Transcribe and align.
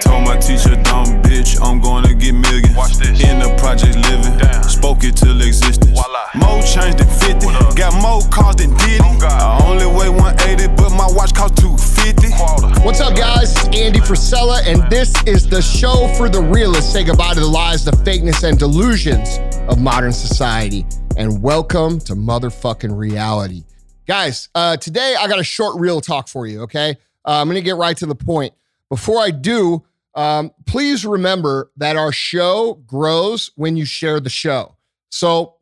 Told 0.00 0.24
my 0.24 0.38
teacher, 0.38 0.74
dumb 0.84 1.20
bitch, 1.22 1.60
I'm 1.62 1.82
gonna 1.82 2.14
get 2.14 2.32
millions. 2.32 2.74
Watch 2.74 2.96
this. 2.96 3.20
In 3.22 3.40
the 3.40 3.54
project 3.58 3.94
living, 4.08 4.38
Damn. 4.38 4.62
spoke 4.62 5.04
it 5.04 5.16
till 5.16 5.38
existence. 5.42 5.84
Voila. 5.92 6.24
More 6.34 6.62
change 6.62 6.96
than 6.96 7.06
50, 7.06 7.44
What 7.44 7.62
up? 7.66 7.76
got 7.76 7.92
more 8.00 8.22
cars 8.30 8.56
than 8.56 8.74
Diddy. 8.78 9.00
Oh, 9.04 9.18
God. 9.20 9.30
I 9.62 9.66
only 9.68 9.84
weigh 9.84 10.08
180, 10.08 10.66
but 10.76 10.88
my 10.96 11.06
watch 11.12 11.34
cost 11.34 11.56
250. 11.58 12.30
Quarter. 12.32 12.80
What's 12.86 13.00
up, 13.00 13.14
guys? 13.14 13.52
It's 13.54 13.76
Andy 13.76 14.00
Frisella, 14.00 14.62
and 14.66 14.90
this 14.90 15.12
is 15.26 15.46
the 15.46 15.60
show 15.60 16.08
for 16.16 16.30
the 16.30 16.40
realists. 16.40 16.90
Say 16.94 17.04
goodbye 17.04 17.34
to 17.34 17.40
the 17.40 17.46
lies, 17.46 17.84
the 17.84 17.90
fakeness, 17.92 18.42
and 18.48 18.58
delusions 18.58 19.38
of 19.68 19.78
modern 19.78 20.12
society. 20.12 20.86
And 21.18 21.42
welcome 21.42 21.98
to 22.00 22.14
motherfucking 22.14 22.96
reality. 22.96 23.64
Guys, 24.06 24.48
uh, 24.54 24.78
today 24.78 25.16
I 25.20 25.28
got 25.28 25.38
a 25.38 25.44
short 25.44 25.78
real 25.78 26.00
talk 26.00 26.28
for 26.28 26.46
you, 26.46 26.62
okay? 26.62 26.96
Uh, 27.26 27.42
I'm 27.42 27.46
gonna 27.48 27.60
get 27.60 27.76
right 27.76 27.96
to 27.98 28.06
the 28.06 28.14
point. 28.14 28.54
Before 28.90 29.20
I 29.20 29.30
do, 29.30 29.84
um, 30.14 30.52
please 30.66 31.06
remember 31.06 31.70
that 31.76 31.96
our 31.96 32.12
show 32.12 32.74
grows 32.86 33.50
when 33.54 33.76
you 33.76 33.84
share 33.84 34.20
the 34.20 34.30
show. 34.30 34.76
So, 35.10 35.54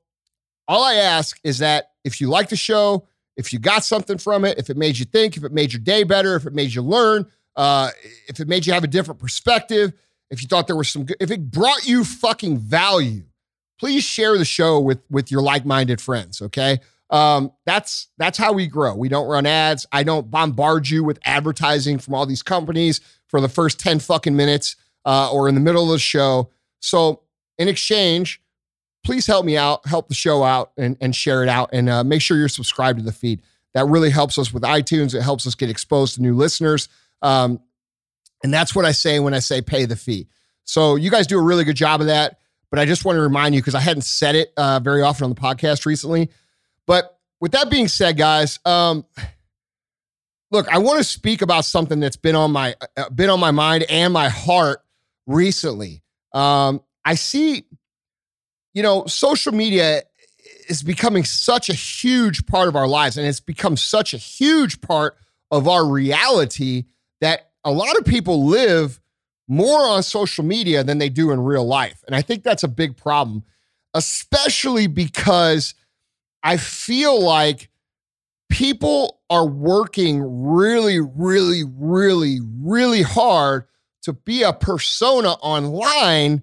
all 0.66 0.82
I 0.82 0.94
ask 0.94 1.38
is 1.44 1.58
that 1.58 1.92
if 2.04 2.20
you 2.20 2.28
like 2.28 2.48
the 2.48 2.56
show, 2.56 3.06
if 3.36 3.52
you 3.52 3.58
got 3.58 3.84
something 3.84 4.18
from 4.18 4.44
it, 4.44 4.58
if 4.58 4.68
it 4.68 4.76
made 4.76 4.98
you 4.98 5.04
think, 5.04 5.36
if 5.36 5.44
it 5.44 5.52
made 5.52 5.72
your 5.72 5.80
day 5.80 6.02
better, 6.02 6.34
if 6.34 6.44
it 6.46 6.52
made 6.52 6.74
you 6.74 6.82
learn, 6.82 7.26
uh, 7.56 7.90
if 8.28 8.40
it 8.40 8.48
made 8.48 8.66
you 8.66 8.72
have 8.72 8.84
a 8.84 8.88
different 8.88 9.20
perspective, 9.20 9.92
if 10.30 10.42
you 10.42 10.48
thought 10.48 10.66
there 10.66 10.76
was 10.76 10.88
some 10.88 11.04
good, 11.04 11.16
if 11.20 11.30
it 11.30 11.50
brought 11.50 11.86
you 11.86 12.04
fucking 12.04 12.58
value, 12.58 13.24
please 13.78 14.04
share 14.04 14.36
the 14.36 14.44
show 14.44 14.80
with 14.80 15.00
with 15.10 15.30
your 15.30 15.40
like-minded 15.40 16.00
friends. 16.00 16.42
Okay, 16.42 16.80
um, 17.10 17.52
that's 17.64 18.08
that's 18.18 18.36
how 18.36 18.52
we 18.52 18.66
grow. 18.66 18.94
We 18.94 19.08
don't 19.08 19.26
run 19.26 19.46
ads. 19.46 19.86
I 19.92 20.02
don't 20.02 20.30
bombard 20.30 20.88
you 20.88 21.04
with 21.04 21.18
advertising 21.24 21.98
from 21.98 22.14
all 22.14 22.26
these 22.26 22.42
companies 22.42 23.00
for 23.28 23.40
the 23.40 23.48
first 23.48 23.78
ten 23.78 24.00
fucking 24.00 24.34
minutes 24.34 24.76
uh, 25.04 25.30
or 25.32 25.48
in 25.48 25.54
the 25.54 25.60
middle 25.60 25.84
of 25.84 25.90
the 25.90 25.98
show. 25.98 26.50
So 26.80 27.22
in 27.56 27.68
exchange, 27.68 28.42
please 29.04 29.26
help 29.26 29.46
me 29.46 29.56
out, 29.56 29.86
help 29.86 30.08
the 30.08 30.14
show 30.14 30.42
out, 30.42 30.72
and, 30.76 30.96
and 31.00 31.14
share 31.14 31.42
it 31.42 31.48
out. 31.48 31.70
And 31.72 31.88
uh, 31.88 32.04
make 32.04 32.20
sure 32.20 32.36
you're 32.36 32.48
subscribed 32.48 32.98
to 32.98 33.04
the 33.04 33.12
feed. 33.12 33.42
That 33.74 33.86
really 33.86 34.10
helps 34.10 34.38
us 34.38 34.52
with 34.52 34.64
iTunes. 34.64 35.14
It 35.14 35.22
helps 35.22 35.46
us 35.46 35.54
get 35.54 35.70
exposed 35.70 36.16
to 36.16 36.22
new 36.22 36.34
listeners. 36.34 36.88
Um, 37.22 37.60
and 38.42 38.52
that's 38.52 38.74
what 38.74 38.84
I 38.84 38.92
say 38.92 39.20
when 39.20 39.34
I 39.34 39.38
say 39.38 39.60
pay 39.60 39.84
the 39.84 39.96
fee. 39.96 40.28
So 40.64 40.96
you 40.96 41.10
guys 41.10 41.26
do 41.26 41.38
a 41.38 41.42
really 41.42 41.64
good 41.64 41.76
job 41.76 42.00
of 42.00 42.08
that. 42.08 42.38
But 42.70 42.78
I 42.78 42.84
just 42.84 43.04
want 43.06 43.16
to 43.16 43.22
remind 43.22 43.54
you 43.54 43.62
because 43.62 43.74
I 43.74 43.80
hadn't 43.80 44.02
said 44.02 44.34
it 44.34 44.52
uh, 44.56 44.78
very 44.80 45.00
often 45.00 45.24
on 45.24 45.30
the 45.30 45.40
podcast 45.40 45.86
recently. 45.86 46.28
But 46.86 47.18
with 47.40 47.52
that 47.52 47.70
being 47.70 47.88
said, 47.88 48.18
guys, 48.18 48.58
um, 48.66 49.06
look, 50.50 50.68
I 50.68 50.78
want 50.78 50.98
to 50.98 51.04
speak 51.04 51.42
about 51.42 51.64
something 51.64 52.00
that's 52.00 52.16
been 52.16 52.36
on 52.36 52.52
my 52.52 52.74
uh, 52.96 53.10
been 53.10 53.30
on 53.30 53.40
my 53.40 53.50
mind 53.50 53.84
and 53.88 54.12
my 54.12 54.28
heart 54.28 54.82
recently. 55.26 56.02
Um, 56.32 56.82
I 57.04 57.14
see, 57.14 57.64
you 58.74 58.82
know, 58.82 59.06
social 59.06 59.52
media 59.52 60.02
is 60.68 60.82
becoming 60.82 61.24
such 61.24 61.68
a 61.68 61.74
huge 61.74 62.46
part 62.46 62.68
of 62.68 62.76
our 62.76 62.86
lives, 62.86 63.16
and 63.16 63.26
it's 63.26 63.40
become 63.40 63.76
such 63.76 64.14
a 64.14 64.18
huge 64.18 64.80
part 64.80 65.16
of 65.50 65.66
our 65.66 65.86
reality 65.86 66.84
that 67.20 67.50
a 67.64 67.72
lot 67.72 67.96
of 67.98 68.04
people 68.04 68.46
live 68.46 69.00
more 69.48 69.88
on 69.88 70.02
social 70.02 70.44
media 70.44 70.84
than 70.84 70.98
they 70.98 71.08
do 71.08 71.30
in 71.30 71.40
real 71.40 71.64
life. 71.64 72.04
And 72.06 72.14
I 72.14 72.20
think 72.20 72.42
that's 72.42 72.62
a 72.62 72.68
big 72.68 72.96
problem, 72.96 73.44
especially 73.94 74.86
because 74.86 75.74
I 76.42 76.58
feel 76.58 77.20
like 77.20 77.70
people 78.48 79.20
are 79.30 79.46
working 79.46 80.22
really, 80.22 81.00
really, 81.00 81.64
really, 81.64 82.40
really 82.60 83.02
hard 83.02 83.64
to 84.02 84.12
be 84.12 84.42
a 84.42 84.52
persona 84.52 85.32
online 85.32 86.42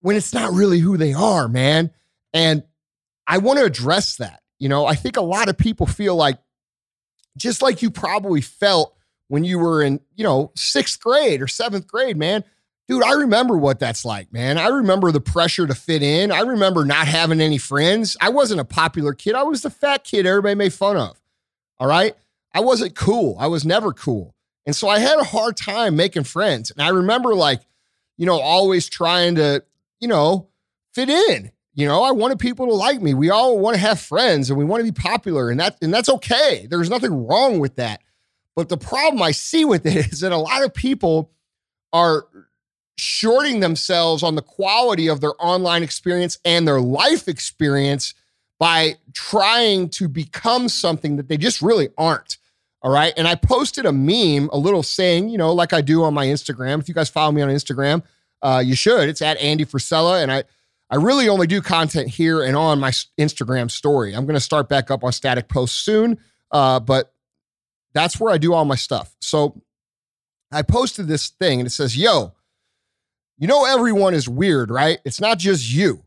when 0.00 0.16
it's 0.16 0.34
not 0.34 0.52
really 0.52 0.80
who 0.80 0.96
they 0.96 1.12
are, 1.12 1.48
man. 1.48 1.90
And 2.32 2.64
I 3.26 3.38
want 3.38 3.58
to 3.58 3.64
address 3.64 4.16
that. 4.16 4.40
You 4.58 4.68
know, 4.68 4.86
I 4.86 4.94
think 4.94 5.16
a 5.16 5.22
lot 5.22 5.48
of 5.48 5.56
people 5.58 5.86
feel 5.86 6.16
like, 6.16 6.38
just 7.36 7.62
like 7.62 7.82
you 7.82 7.90
probably 7.90 8.40
felt 8.40 8.94
when 9.28 9.44
you 9.44 9.58
were 9.58 9.82
in, 9.82 10.00
you 10.14 10.24
know, 10.24 10.52
sixth 10.54 11.00
grade 11.00 11.40
or 11.40 11.48
seventh 11.48 11.86
grade, 11.86 12.16
man. 12.16 12.44
Dude, 12.88 13.04
I 13.04 13.12
remember 13.12 13.56
what 13.56 13.78
that's 13.78 14.04
like, 14.04 14.32
man. 14.32 14.58
I 14.58 14.66
remember 14.66 15.12
the 15.12 15.20
pressure 15.20 15.66
to 15.66 15.74
fit 15.74 16.02
in. 16.02 16.32
I 16.32 16.40
remember 16.40 16.84
not 16.84 17.06
having 17.06 17.40
any 17.40 17.58
friends. 17.58 18.16
I 18.20 18.28
wasn't 18.28 18.60
a 18.60 18.64
popular 18.64 19.14
kid. 19.14 19.34
I 19.34 19.44
was 19.44 19.62
the 19.62 19.70
fat 19.70 20.04
kid 20.04 20.26
everybody 20.26 20.56
made 20.56 20.72
fun 20.72 20.96
of. 20.96 21.20
All 21.78 21.86
right. 21.86 22.14
I 22.52 22.60
wasn't 22.60 22.94
cool. 22.94 23.36
I 23.38 23.46
was 23.46 23.64
never 23.64 23.92
cool. 23.92 24.34
And 24.66 24.76
so 24.76 24.88
I 24.88 24.98
had 24.98 25.18
a 25.18 25.24
hard 25.24 25.56
time 25.56 25.96
making 25.96 26.24
friends. 26.24 26.70
And 26.70 26.82
I 26.82 26.88
remember, 26.90 27.34
like, 27.34 27.62
you 28.18 28.26
know, 28.26 28.38
always 28.40 28.88
trying 28.88 29.36
to, 29.36 29.64
you 30.00 30.08
know, 30.08 30.48
fit 30.92 31.08
in. 31.08 31.50
You 31.74 31.86
know, 31.86 32.02
I 32.02 32.10
wanted 32.10 32.38
people 32.38 32.66
to 32.66 32.74
like 32.74 33.00
me. 33.00 33.14
We 33.14 33.30
all 33.30 33.58
want 33.58 33.74
to 33.74 33.80
have 33.80 33.98
friends 33.98 34.50
and 34.50 34.58
we 34.58 34.64
want 34.64 34.84
to 34.84 34.92
be 34.92 35.00
popular, 35.00 35.48
and 35.48 35.58
that 35.58 35.78
and 35.80 35.92
that's 35.92 36.10
okay. 36.10 36.66
There's 36.68 36.90
nothing 36.90 37.26
wrong 37.26 37.60
with 37.60 37.76
that. 37.76 38.02
But 38.54 38.68
the 38.68 38.76
problem 38.76 39.22
I 39.22 39.30
see 39.30 39.64
with 39.64 39.86
it 39.86 39.96
is 40.12 40.20
that 40.20 40.32
a 40.32 40.36
lot 40.36 40.62
of 40.62 40.74
people 40.74 41.30
are 41.92 42.26
shorting 42.98 43.60
themselves 43.60 44.22
on 44.22 44.34
the 44.34 44.42
quality 44.42 45.08
of 45.08 45.20
their 45.20 45.32
online 45.38 45.82
experience 45.82 46.38
and 46.44 46.66
their 46.66 46.80
life 46.80 47.28
experience 47.28 48.14
by 48.58 48.96
trying 49.12 49.88
to 49.88 50.08
become 50.08 50.68
something 50.68 51.16
that 51.16 51.28
they 51.28 51.36
just 51.36 51.62
really 51.62 51.88
aren't. 51.98 52.38
All 52.82 52.92
right. 52.92 53.12
And 53.16 53.28
I 53.28 53.34
posted 53.34 53.86
a 53.86 53.92
meme, 53.92 54.48
a 54.52 54.58
little 54.58 54.82
saying, 54.82 55.28
you 55.28 55.38
know, 55.38 55.52
like 55.52 55.72
I 55.72 55.80
do 55.80 56.02
on 56.02 56.14
my 56.14 56.26
Instagram. 56.26 56.80
If 56.80 56.88
you 56.88 56.94
guys 56.94 57.08
follow 57.08 57.32
me 57.32 57.42
on 57.42 57.48
Instagram, 57.48 58.02
uh, 58.42 58.62
you 58.64 58.74
should. 58.74 59.08
It's 59.08 59.22
at 59.22 59.38
Andy 59.38 59.64
Frisella. 59.64 60.22
And 60.22 60.32
I, 60.32 60.44
I 60.90 60.96
really 60.96 61.28
only 61.28 61.46
do 61.46 61.62
content 61.62 62.08
here 62.08 62.42
and 62.42 62.56
on 62.56 62.80
my 62.80 62.90
Instagram 63.18 63.70
story. 63.70 64.14
I'm 64.14 64.26
going 64.26 64.34
to 64.34 64.40
start 64.40 64.68
back 64.68 64.90
up 64.90 65.04
on 65.04 65.12
static 65.12 65.48
posts 65.48 65.76
soon, 65.76 66.18
uh, 66.50 66.80
but 66.80 67.14
that's 67.94 68.18
where 68.18 68.32
I 68.32 68.38
do 68.38 68.52
all 68.52 68.64
my 68.64 68.74
stuff. 68.74 69.14
So 69.20 69.62
I 70.52 70.62
posted 70.62 71.06
this 71.06 71.30
thing 71.30 71.60
and 71.60 71.66
it 71.66 71.70
says, 71.70 71.96
Yo, 71.96 72.34
you 73.42 73.48
know, 73.48 73.64
everyone 73.64 74.14
is 74.14 74.28
weird, 74.28 74.70
right? 74.70 75.00
It's 75.04 75.20
not 75.20 75.36
just 75.36 75.68
you. 75.68 76.04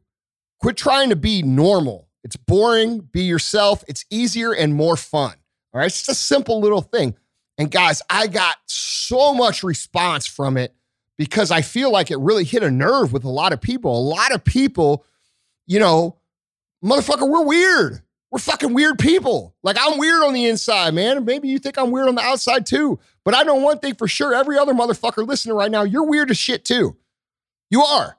Quit 0.61 0.77
trying 0.77 1.09
to 1.09 1.17
be 1.17 1.43
normal. 1.43 2.07
It's 2.23 2.37
boring. 2.37 3.01
Be 3.11 3.23
yourself. 3.23 3.83
It's 3.89 4.05
easier 4.09 4.53
and 4.53 4.73
more 4.73 4.95
fun. 4.95 5.33
All 5.73 5.79
right. 5.79 5.87
It's 5.87 5.97
just 5.97 6.09
a 6.09 6.15
simple 6.15 6.61
little 6.61 6.79
thing. 6.79 7.13
And 7.57 7.69
guys, 7.69 8.01
I 8.09 8.27
got 8.27 8.55
so 8.67 9.33
much 9.33 9.63
response 9.63 10.25
from 10.25 10.55
it 10.55 10.73
because 11.17 11.51
I 11.51 11.61
feel 11.61 11.91
like 11.91 12.09
it 12.09 12.19
really 12.19 12.45
hit 12.45 12.63
a 12.63 12.71
nerve 12.71 13.11
with 13.11 13.25
a 13.25 13.29
lot 13.29 13.51
of 13.51 13.59
people. 13.59 13.99
A 13.99 13.99
lot 13.99 14.33
of 14.33 14.41
people, 14.41 15.03
you 15.67 15.81
know, 15.81 16.15
motherfucker, 16.81 17.29
we're 17.29 17.43
weird. 17.43 18.01
We're 18.31 18.39
fucking 18.39 18.73
weird 18.73 18.97
people. 18.97 19.53
Like 19.61 19.75
I'm 19.77 19.99
weird 19.99 20.23
on 20.23 20.33
the 20.33 20.45
inside, 20.45 20.93
man. 20.93 21.25
Maybe 21.25 21.49
you 21.49 21.59
think 21.59 21.77
I'm 21.77 21.91
weird 21.91 22.07
on 22.07 22.15
the 22.15 22.21
outside 22.21 22.65
too. 22.65 22.97
But 23.25 23.35
I 23.35 23.43
know 23.43 23.55
one 23.55 23.79
thing 23.79 23.95
for 23.95 24.07
sure. 24.07 24.33
Every 24.33 24.57
other 24.57 24.73
motherfucker 24.73 25.27
listening 25.27 25.57
right 25.57 25.69
now, 25.69 25.83
you're 25.83 26.05
weird 26.05 26.31
as 26.31 26.37
shit 26.37 26.63
too. 26.63 26.95
You 27.75 27.81
are. 27.83 28.17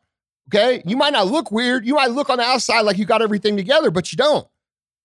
Okay. 0.49 0.83
You 0.85 0.99
might 0.99 1.15
not 1.15 1.29
look 1.29 1.51
weird. 1.51 1.87
You 1.87 1.95
might 1.95 2.11
look 2.11 2.29
on 2.29 2.37
the 2.37 2.45
outside 2.45 2.83
like 2.83 2.99
you 2.99 3.07
got 3.07 3.23
everything 3.23 3.57
together, 3.57 3.91
but 3.91 4.13
you 4.13 4.17
don't. 4.19 4.47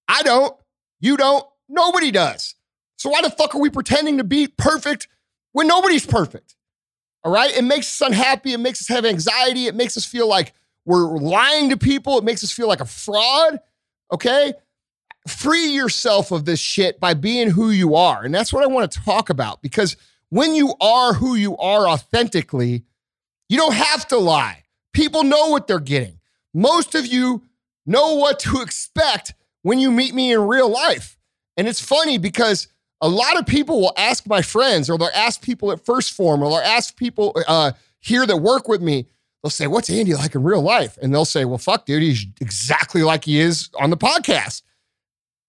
I 0.09 0.23
don't. 0.23 0.53
You 0.99 1.15
don't. 1.15 1.45
Nobody 1.69 2.11
does. 2.11 2.55
So 2.97 3.09
why 3.11 3.21
the 3.21 3.29
fuck 3.29 3.55
are 3.55 3.61
we 3.61 3.69
pretending 3.69 4.17
to 4.17 4.25
be 4.25 4.49
perfect 4.49 5.07
when 5.53 5.67
nobody's 5.67 6.05
perfect? 6.05 6.57
All 7.23 7.31
right. 7.31 7.55
It 7.55 7.63
makes 7.63 7.87
us 7.87 8.05
unhappy. 8.05 8.51
It 8.51 8.59
makes 8.59 8.81
us 8.81 8.89
have 8.89 9.05
anxiety. 9.05 9.67
It 9.67 9.75
makes 9.75 9.95
us 9.95 10.03
feel 10.03 10.27
like 10.27 10.51
we're 10.83 11.17
lying 11.17 11.69
to 11.69 11.77
people. 11.77 12.17
It 12.17 12.25
makes 12.25 12.43
us 12.43 12.51
feel 12.51 12.67
like 12.67 12.81
a 12.81 12.85
fraud. 12.85 13.57
Okay. 14.11 14.51
Free 15.29 15.67
yourself 15.67 16.33
of 16.33 16.43
this 16.43 16.59
shit 16.59 16.99
by 16.99 17.13
being 17.13 17.51
who 17.51 17.69
you 17.69 17.95
are. 17.95 18.25
And 18.25 18.35
that's 18.35 18.51
what 18.51 18.65
I 18.65 18.67
want 18.67 18.91
to 18.91 18.99
talk 18.99 19.29
about 19.29 19.61
because 19.61 19.95
when 20.27 20.55
you 20.55 20.73
are 20.81 21.13
who 21.13 21.35
you 21.35 21.55
are 21.55 21.87
authentically, 21.87 22.83
you 23.51 23.57
don't 23.57 23.73
have 23.73 24.07
to 24.07 24.17
lie. 24.17 24.63
People 24.93 25.25
know 25.25 25.49
what 25.49 25.67
they're 25.67 25.81
getting. 25.81 26.19
Most 26.53 26.95
of 26.95 27.05
you 27.05 27.43
know 27.85 28.15
what 28.15 28.39
to 28.39 28.61
expect 28.61 29.33
when 29.63 29.77
you 29.77 29.91
meet 29.91 30.15
me 30.15 30.31
in 30.31 30.47
real 30.47 30.69
life. 30.69 31.17
And 31.57 31.67
it's 31.67 31.81
funny 31.81 32.17
because 32.17 32.69
a 33.01 33.09
lot 33.09 33.37
of 33.37 33.45
people 33.45 33.81
will 33.81 33.93
ask 33.97 34.25
my 34.25 34.41
friends, 34.41 34.89
or 34.89 34.97
they'll 34.97 35.09
ask 35.13 35.41
people 35.41 35.73
at 35.73 35.83
First 35.83 36.13
Form, 36.13 36.41
or 36.41 36.49
they'll 36.49 36.59
ask 36.59 36.95
people 36.95 37.35
uh, 37.45 37.73
here 37.99 38.25
that 38.25 38.37
work 38.37 38.69
with 38.69 38.81
me. 38.81 39.05
They'll 39.43 39.49
say, 39.49 39.67
"What's 39.67 39.89
Andy 39.89 40.13
like 40.13 40.33
in 40.33 40.43
real 40.43 40.61
life?" 40.61 40.97
And 41.01 41.13
they'll 41.13 41.25
say, 41.25 41.43
"Well, 41.43 41.57
fuck, 41.57 41.85
dude, 41.85 42.03
he's 42.03 42.25
exactly 42.39 43.03
like 43.03 43.25
he 43.25 43.39
is 43.41 43.69
on 43.77 43.89
the 43.89 43.97
podcast." 43.97 44.61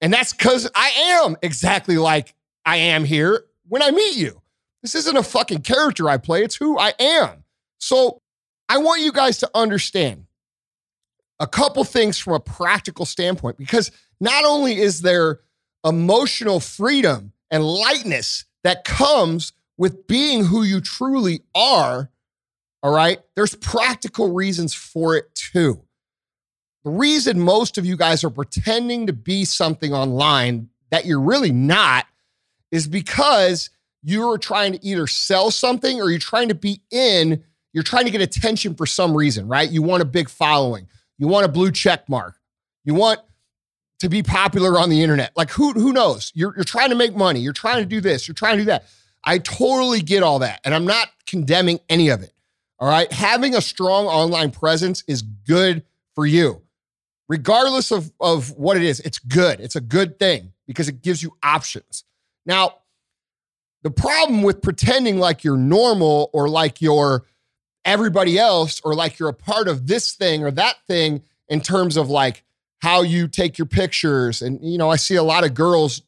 And 0.01 0.13
that's 0.13 0.33
because 0.33 0.69
I 0.75 0.89
am 1.23 1.37
exactly 1.41 1.99
like 1.99 2.35
I 2.65 2.79
am 2.79 3.05
here 3.05 3.45
when 3.69 3.81
I 3.81 3.93
meet 3.93 4.17
you. 4.17 4.43
This 4.83 4.97
isn't 4.97 5.17
a 5.17 5.23
fucking 5.23 5.61
character 5.61 6.09
I 6.09 6.17
play; 6.17 6.43
it's 6.43 6.57
who 6.57 6.79
I 6.79 6.95
am. 6.99 7.42
So 7.83 8.23
I 8.69 8.79
want 8.79 9.03
you 9.03 9.11
guys 9.11 9.39
to 9.39 9.51
understand 9.57 10.27
a 11.41 11.49
couple 11.49 11.83
things 11.83 12.17
from 12.17 12.35
a 12.35 12.41
practical 12.41 13.05
standpoint 13.05 13.59
because 13.59 13.91
not 14.21 14.45
only 14.45 14.79
is 14.79 15.03
there 15.03 15.41
emotional 15.85 16.61
freedom 16.61 17.33
and 17.51 17.65
lightness 17.65 18.45
that 18.63 18.85
comes 18.85 19.53
with 19.77 20.07
being 20.07 20.45
who 20.45 20.63
you 20.63 20.81
truly 20.81 21.43
are, 21.57 22.09
all 22.85 22.95
right, 22.95 23.19
there's 23.35 23.57
practical 23.57 24.33
reasons 24.33 24.73
for 24.73 25.17
it 25.17 25.35
too. 25.35 25.83
The 26.85 26.91
reason 26.91 27.41
most 27.41 27.79
of 27.79 27.85
you 27.85 27.97
guys 27.97 28.23
are 28.23 28.31
pretending 28.31 29.09
to 29.09 29.13
be 29.13 29.45
something 29.45 29.93
online 29.93 30.69
that 30.93 31.05
you're 31.05 31.21
really 31.21 31.53
not 31.53 32.07
is 32.71 32.87
because 32.87 33.71
you're 34.05 34.39
trying 34.39 34.73
to 34.75 34.85
either 34.87 35.09
sell 35.09 35.51
something 35.51 36.01
or 36.01 36.11
you're 36.11 36.21
trying 36.21 36.49
to 36.49 36.55
be 36.55 36.81
in, 36.93 37.43
you're 37.73 37.83
trying 37.83 38.05
to 38.05 38.11
get 38.11 38.21
attention 38.21 38.75
for 38.75 38.87
some 38.87 39.17
reason, 39.17 39.49
right? 39.49 39.71
You 39.71 39.83
want 39.83 40.03
a 40.03 40.07
big 40.07 40.29
following, 40.29 40.89
you 41.19 41.29
want 41.29 41.45
a 41.45 41.49
blue 41.49 41.71
check 41.71 42.09
mark, 42.09 42.37
you 42.85 42.95
want 42.95 43.21
to 44.01 44.09
be 44.09 44.23
popular 44.23 44.79
on 44.79 44.91
the 44.91 45.03
internet. 45.03 45.33
Like 45.37 45.51
who 45.51 45.73
who 45.73 45.93
knows? 45.93 46.33
You're 46.35 46.55
you're 46.55 46.65
trying 46.65 46.91
to 46.91 46.97
make 46.97 47.15
money, 47.15 47.41
you're 47.41 47.53
trying 47.53 47.79
to 47.79 47.87
do 47.87 48.01
this, 48.01 48.27
you're 48.27 48.35
trying 48.35 48.57
to 48.59 48.63
do 48.63 48.67
that. 48.67 48.85
I 49.25 49.39
totally 49.39 50.01
get 50.01 50.23
all 50.23 50.41
that, 50.41 50.61
and 50.65 50.75
I'm 50.75 50.85
not 50.85 51.09
condemning 51.27 51.79
any 51.89 52.09
of 52.09 52.23
it. 52.23 52.33
All 52.79 52.89
right, 52.89 53.11
having 53.13 53.55
a 53.55 53.61
strong 53.61 54.07
online 54.07 54.51
presence 54.51 55.05
is 55.07 55.23
good 55.23 55.85
for 56.15 56.27
you, 56.27 56.63
regardless 57.29 57.93
of 57.93 58.13
of 58.21 58.51
what 58.59 58.77
it 58.77 58.83
is. 58.83 59.01
It's 59.01 59.21
good. 59.21 59.61
It's 59.61 59.77
a 59.77 59.81
good 59.81 60.19
thing 60.19 60.53
because 60.67 60.89
it 60.89 61.03
gives 61.03 61.23
you 61.23 61.37
options. 61.43 62.05
Now, 62.45 62.79
the 63.83 63.91
problem 63.91 64.43
with 64.43 64.63
pretending 64.63 65.19
like 65.19 65.45
you're 65.45 65.57
normal 65.57 66.31
or 66.33 66.49
like 66.49 66.81
you're 66.81 67.25
everybody 67.85 68.39
else 68.39 68.81
or 68.85 68.95
like 68.95 69.19
you're 69.19 69.29
a 69.29 69.35
part 69.35 69.69
of 69.69 69.87
this 69.87 70.13
thing 70.13 70.45
or 70.45 70.51
that 70.53 70.77
thing 70.87 71.23
in 71.49 71.61
terms 71.61 71.97
of 71.97 72.09
like 72.09 72.45
how 72.81 73.03
you 73.03 73.29
take 73.29 73.59
your 73.59 73.67
pictures. 73.67 74.43
And, 74.43 74.61
you 74.63 74.79
know, 74.79 74.91
I 74.91 74.97
see 74.97 75.17
a 75.17 75.23
lot 75.23 75.45
of 75.45 75.55
girls 75.55 76.03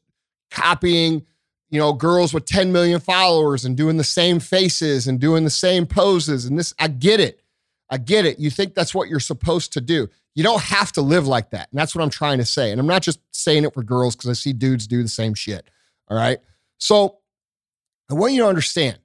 copying, 0.51 1.25
you 1.71 1.79
know, 1.79 1.93
girls 1.93 2.33
with 2.33 2.47
10 2.47 2.73
million 2.73 3.01
followers 3.01 3.65
and 3.65 3.77
doing 3.77 3.97
the 3.97 4.05
same 4.05 4.41
faces 4.41 5.07
and 5.07 5.21
doing 5.21 5.45
the 5.45 5.51
same 5.51 5.87
poses. 5.87 6.45
And 6.45 6.59
this, 6.59 6.75
I 6.79 6.89
get 6.89 7.21
it. 7.21 7.41
I 7.91 7.99
get 7.99 8.25
it. 8.25 8.39
You 8.39 8.51
think 8.51 8.75
that's 8.75 8.95
what 8.95 9.09
you're 9.09 9.21
supposed 9.21 9.73
to 9.75 9.81
do. 9.81 10.09
You 10.35 10.43
don't 10.43 10.63
have 10.63 10.91
to 10.93 11.01
live 11.01 11.29
like 11.29 11.51
that. 11.51 11.69
And 11.71 11.79
that's 11.79 11.95
what 11.95 12.03
I'm 12.03 12.11
trying 12.11 12.39
to 12.39 12.45
say. 12.45 12.73
And 12.73 12.81
I'm 12.81 12.87
not 12.87 13.03
just 13.03 13.21
saying 13.31 13.65
it 13.65 13.75
for 13.75 13.83
girls 13.83 14.17
because 14.17 14.31
I 14.31 14.33
see 14.33 14.53
dudes 14.53 14.87
do 14.87 15.03
the 15.03 15.09
same 15.09 15.35
shit. 15.35 15.69
All 16.09 16.17
right. 16.17 16.39
So 16.79 17.19
I 18.11 18.15
want 18.15 18.33
you 18.33 18.43
to 18.43 18.49
understand 18.49 18.99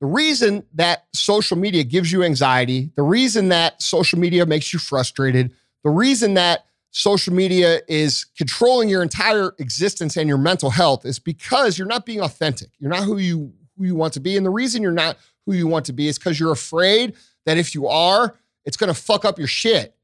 the 0.00 0.06
reason 0.06 0.64
that 0.74 1.06
social 1.12 1.56
media 1.56 1.82
gives 1.84 2.12
you 2.12 2.22
anxiety, 2.22 2.90
the 2.96 3.02
reason 3.02 3.48
that 3.48 3.82
social 3.82 4.18
media 4.18 4.46
makes 4.46 4.72
you 4.72 4.78
frustrated, 4.78 5.52
the 5.82 5.90
reason 5.90 6.34
that 6.34 6.66
social 6.90 7.34
media 7.34 7.80
is 7.88 8.24
controlling 8.36 8.88
your 8.88 9.02
entire 9.02 9.52
existence 9.58 10.16
and 10.16 10.28
your 10.28 10.38
mental 10.38 10.70
health 10.70 11.04
is 11.04 11.18
because 11.18 11.78
you're 11.78 11.88
not 11.88 12.06
being 12.06 12.20
authentic. 12.20 12.70
You're 12.78 12.90
not 12.90 13.04
who 13.04 13.18
you 13.18 13.52
who 13.76 13.84
you 13.84 13.94
want 13.94 14.12
to 14.14 14.20
be. 14.20 14.36
And 14.36 14.44
the 14.44 14.50
reason 14.50 14.82
you're 14.82 14.92
not 14.92 15.18
who 15.46 15.52
you 15.52 15.66
want 15.66 15.86
to 15.86 15.92
be 15.92 16.08
is 16.08 16.18
because 16.18 16.38
you're 16.38 16.52
afraid 16.52 17.14
that 17.46 17.58
if 17.58 17.74
you 17.74 17.86
are, 17.86 18.36
it's 18.64 18.76
going 18.76 18.92
to 18.92 19.00
fuck 19.00 19.24
up 19.24 19.38
your 19.38 19.48
shit. 19.48 19.94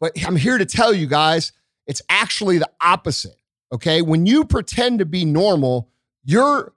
But 0.00 0.12
I'm 0.24 0.36
here 0.36 0.58
to 0.58 0.66
tell 0.66 0.92
you 0.92 1.06
guys, 1.06 1.52
it's 1.86 2.02
actually 2.08 2.58
the 2.58 2.70
opposite. 2.80 3.36
Okay. 3.72 4.02
When 4.02 4.26
you 4.26 4.44
pretend 4.44 4.98
to 5.00 5.06
be 5.06 5.24
normal, 5.24 5.90
your 6.24 6.73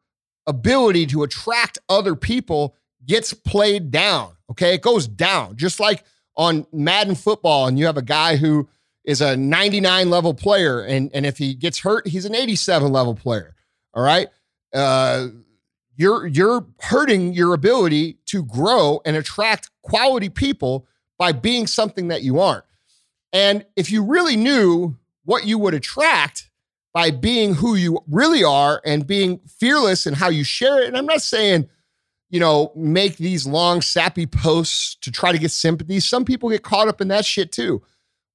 ability 0.48 1.06
to 1.08 1.24
attract 1.24 1.78
other 1.90 2.16
people 2.16 2.76
gets 3.06 3.34
played 3.34 3.92
down. 3.92 4.32
Okay. 4.52 4.74
It 4.74 4.82
goes 4.82 5.08
down. 5.08 5.58
Just 5.58 5.80
like 5.80 6.04
on 6.36 6.66
Madden 6.72 7.16
football, 7.16 7.68
and 7.68 7.78
you 7.78 7.86
have 7.86 7.98
a 7.98 8.02
guy 8.02 8.38
who 8.38 8.68
is 9.04 9.22
a 9.22 9.38
99 9.38 10.10
level 10.10 10.34
player, 10.34 10.82
and, 10.82 11.10
and 11.14 11.26
if 11.26 11.38
he 11.38 11.54
gets 11.54 11.80
hurt, 11.80 12.08
he's 12.08 12.26
an 12.26 12.36
87 12.36 12.92
level 12.92 13.16
player. 13.16 13.56
All 13.94 14.04
right. 14.04 14.28
Uh, 14.74 15.28
you're 15.96 16.28
you're 16.28 16.66
hurting 16.80 17.34
your 17.34 17.54
ability 17.54 18.20
to 18.28 18.44
grow 18.44 19.02
and 19.06 19.18
attract 19.18 19.72
quality 19.82 20.30
people 20.30 20.86
by 21.18 21.32
being 21.32 21.66
something 21.66 22.10
that 22.10 22.22
you 22.22 22.40
aren't. 22.40 22.64
And 23.34 23.66
if 23.76 23.92
you 23.92 24.04
really 24.04 24.36
knew 24.36 24.96
what 25.26 25.46
you 25.46 25.58
would 25.58 25.74
attract 25.74 26.47
by 26.98 27.12
being 27.12 27.54
who 27.54 27.76
you 27.76 28.00
really 28.10 28.44
are 28.44 28.82
and 28.84 29.06
being 29.06 29.40
fearless 29.60 30.08
in 30.08 30.16
how 30.16 30.30
you 30.30 30.44
share 30.44 30.82
it, 30.82 30.88
and 30.88 30.98
I'm 30.98 31.06
not 31.06 31.22
saying, 31.22 31.70
you 32.32 32.40
know, 32.40 32.72
make 32.76 33.18
these 33.18 33.46
long, 33.46 33.84
sappy 33.84 34.26
posts 34.26 34.96
to 35.02 35.12
try 35.12 35.32
to 35.32 35.38
get 35.38 35.52
sympathy. 35.52 36.00
Some 36.00 36.26
people 36.26 36.50
get 36.50 36.64
caught 36.64 36.88
up 36.88 37.00
in 37.00 37.10
that 37.10 37.24
shit 37.24 37.52
too. 37.52 37.84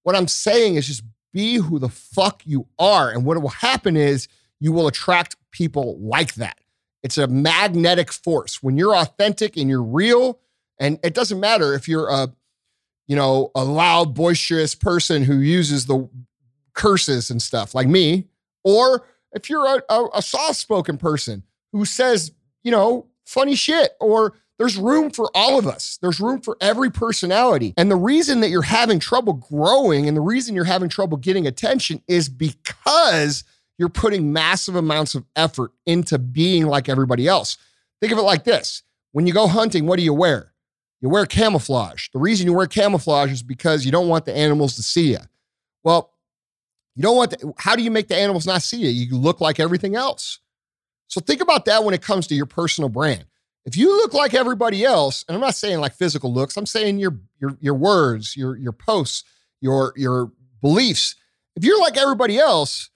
What 0.04 0.14
I'm 0.14 0.28
saying 0.28 0.76
is 0.76 0.86
just 0.86 1.02
be 1.32 1.56
who 1.56 1.80
the 1.80 1.88
fuck 1.88 2.42
you 2.44 2.68
are. 2.78 3.10
And 3.10 3.24
what 3.24 3.42
will 3.42 3.48
happen 3.48 3.96
is 3.96 4.28
you 4.60 4.70
will 4.70 4.86
attract 4.86 5.34
people 5.50 5.98
like 5.98 6.34
that. 6.34 6.60
It's 7.02 7.18
a 7.18 7.26
magnetic 7.26 8.12
force. 8.12 8.62
When 8.62 8.76
you're 8.76 8.94
authentic 8.94 9.56
and 9.56 9.68
you're 9.68 9.82
real, 9.82 10.38
and 10.78 11.00
it 11.02 11.14
doesn't 11.14 11.40
matter 11.40 11.74
if 11.74 11.88
you're 11.88 12.08
a 12.08 12.32
you 13.08 13.16
know, 13.16 13.50
a 13.56 13.64
loud, 13.64 14.14
boisterous 14.14 14.76
person 14.76 15.24
who 15.24 15.38
uses 15.38 15.86
the 15.86 16.08
curses 16.74 17.28
and 17.28 17.42
stuff 17.42 17.74
like 17.74 17.88
me, 17.88 18.28
or 18.64 19.04
if 19.32 19.48
you're 19.48 19.80
a, 19.88 20.04
a, 20.14 20.22
soft 20.22 20.56
spoken 20.56 20.98
person 20.98 21.42
who 21.72 21.84
says, 21.84 22.32
you 22.62 22.70
know, 22.70 23.06
funny 23.24 23.54
shit, 23.54 23.92
or 24.00 24.34
there's 24.58 24.76
room 24.76 25.10
for 25.10 25.30
all 25.34 25.58
of 25.58 25.66
us. 25.66 25.98
There's 26.02 26.20
room 26.20 26.40
for 26.40 26.56
every 26.60 26.90
personality. 26.90 27.74
And 27.76 27.90
the 27.90 27.96
reason 27.96 28.40
that 28.40 28.50
you're 28.50 28.62
having 28.62 29.00
trouble 29.00 29.32
growing 29.32 30.06
and 30.06 30.16
the 30.16 30.20
reason 30.20 30.54
you're 30.54 30.64
having 30.64 30.88
trouble 30.88 31.16
getting 31.16 31.46
attention 31.46 32.02
is 32.06 32.28
because 32.28 33.44
you're 33.78 33.88
putting 33.88 34.32
massive 34.32 34.76
amounts 34.76 35.14
of 35.14 35.24
effort 35.34 35.72
into 35.86 36.18
being 36.18 36.66
like 36.66 36.88
everybody 36.88 37.26
else. 37.26 37.56
Think 38.00 38.12
of 38.12 38.18
it 38.18 38.22
like 38.22 38.44
this 38.44 38.82
when 39.12 39.26
you 39.26 39.32
go 39.32 39.46
hunting, 39.46 39.86
what 39.86 39.98
do 39.98 40.04
you 40.04 40.14
wear? 40.14 40.52
You 41.00 41.08
wear 41.08 41.26
camouflage. 41.26 42.08
The 42.12 42.18
reason 42.18 42.46
you 42.46 42.54
wear 42.54 42.66
camouflage 42.66 43.32
is 43.32 43.42
because 43.42 43.84
you 43.84 43.92
don't 43.92 44.08
want 44.08 44.24
the 44.24 44.36
animals 44.36 44.76
to 44.76 44.82
see 44.82 45.10
you. 45.10 45.18
Well, 45.82 46.11
you 46.94 47.02
don't 47.02 47.16
want 47.16 47.34
how 47.58 47.76
do 47.76 47.82
you 47.82 47.90
make 47.90 48.08
the 48.08 48.16
animals 48.16 48.46
not 48.46 48.62
see 48.62 48.78
you? 48.78 48.88
You 48.88 49.16
look 49.16 49.40
like 49.40 49.58
everything 49.58 49.96
else. 49.96 50.38
So 51.08 51.20
think 51.20 51.40
about 51.40 51.64
that 51.66 51.84
when 51.84 51.94
it 51.94 52.02
comes 52.02 52.26
to 52.28 52.34
your 52.34 52.46
personal 52.46 52.88
brand. 52.88 53.24
If 53.64 53.76
you 53.76 53.96
look 53.96 54.12
like 54.12 54.34
everybody 54.34 54.84
else, 54.84 55.24
and 55.28 55.34
I'm 55.34 55.40
not 55.40 55.54
saying 55.54 55.78
like 55.78 55.94
physical 55.94 56.32
looks, 56.32 56.56
I'm 56.56 56.66
saying 56.66 56.98
your 56.98 57.18
your 57.40 57.56
your 57.60 57.74
words, 57.74 58.36
your 58.36 58.56
your 58.56 58.72
posts, 58.72 59.24
your 59.60 59.92
your 59.96 60.32
beliefs. 60.60 61.14
If 61.54 61.64
you're 61.64 61.80
like 61.80 61.96
everybody 61.96 62.38
else, 62.38 62.90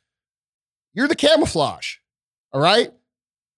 you're 0.94 1.08
the 1.08 1.14
camouflage. 1.14 1.96
All 2.52 2.60
right? 2.60 2.90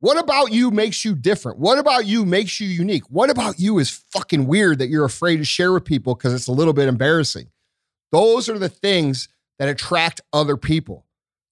What 0.01 0.19
about 0.19 0.53
you 0.53 0.71
makes 0.71 1.05
you 1.05 1.15
different? 1.15 1.59
What 1.59 1.79
about 1.79 2.07
you 2.07 2.25
makes 2.25 2.61
you 2.61 2.69
unique? 2.69 3.05
What 3.11 3.31
about 3.31 3.59
you 3.59 3.79
is 3.79 3.91
fucking 3.91 4.47
weird 4.47 4.79
that 4.79 4.89
you're 4.89 5.05
afraid 5.05 5.39
to 5.39 5.45
share 5.45 5.73
with 5.73 5.85
people 5.85 6.15
because 6.15 6.35
it's 6.35 6.47
a 6.47 6.53
little 6.53 6.73
bit 6.73 6.89
embarrassing? 6.89 7.49
Those 8.13 8.49
are 8.49 8.59
the 8.59 8.69
things 8.69 9.29
that 9.59 9.69
attract 9.69 10.21
other 10.33 10.57
people. 10.57 11.05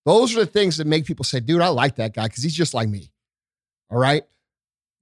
Those 0.05 0.37
are 0.37 0.41
the 0.41 0.47
things 0.47 0.77
that 0.77 0.87
make 0.87 1.05
people 1.05 1.25
say, 1.25 1.41
dude, 1.41 1.61
I 1.61 1.69
like 1.69 1.97
that 1.97 2.15
guy 2.15 2.27
because 2.27 2.43
he's 2.43 2.55
just 2.55 2.75
like 2.75 2.89
me. 2.89 3.11
All 3.91 3.99
right. 3.99 4.25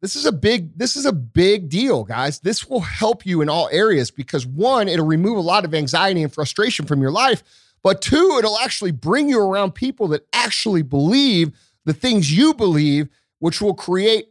This 0.00 0.16
is 0.16 0.26
a 0.26 0.32
big, 0.32 0.76
this 0.78 0.96
is 0.96 1.06
a 1.06 1.12
big 1.12 1.68
deal, 1.68 2.04
guys. 2.04 2.40
This 2.40 2.68
will 2.68 2.80
help 2.80 3.24
you 3.24 3.40
in 3.40 3.48
all 3.48 3.68
areas 3.72 4.10
because 4.10 4.46
one, 4.46 4.88
it'll 4.88 5.06
remove 5.06 5.38
a 5.38 5.42
lot 5.42 5.64
of 5.64 5.74
anxiety 5.74 6.22
and 6.22 6.32
frustration 6.32 6.86
from 6.86 7.00
your 7.00 7.10
life. 7.10 7.42
But 7.82 8.02
two, 8.02 8.36
it'll 8.38 8.58
actually 8.58 8.92
bring 8.92 9.28
you 9.28 9.40
around 9.40 9.74
people 9.74 10.08
that 10.08 10.26
actually 10.32 10.82
believe 10.82 11.52
the 11.84 11.92
things 11.92 12.36
you 12.36 12.54
believe 12.54 13.08
which 13.38 13.60
will 13.60 13.74
create 13.74 14.28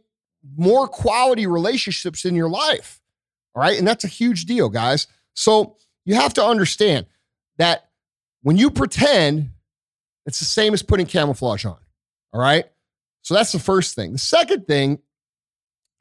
more 0.56 0.88
quality 0.88 1.46
relationships 1.46 2.24
in 2.24 2.34
your 2.34 2.48
life. 2.48 3.00
All 3.54 3.62
right. 3.62 3.78
And 3.78 3.86
that's 3.86 4.04
a 4.04 4.08
huge 4.08 4.44
deal, 4.46 4.68
guys. 4.68 5.06
So 5.34 5.76
you 6.04 6.14
have 6.16 6.34
to 6.34 6.44
understand 6.44 7.06
that 7.58 7.88
when 8.44 8.56
you 8.56 8.70
pretend, 8.70 9.50
it's 10.26 10.38
the 10.38 10.44
same 10.44 10.72
as 10.72 10.82
putting 10.82 11.06
camouflage 11.06 11.64
on. 11.64 11.76
All 12.32 12.40
right. 12.40 12.66
So 13.22 13.34
that's 13.34 13.52
the 13.52 13.58
first 13.58 13.96
thing. 13.96 14.12
The 14.12 14.18
second 14.18 14.66
thing, 14.66 14.98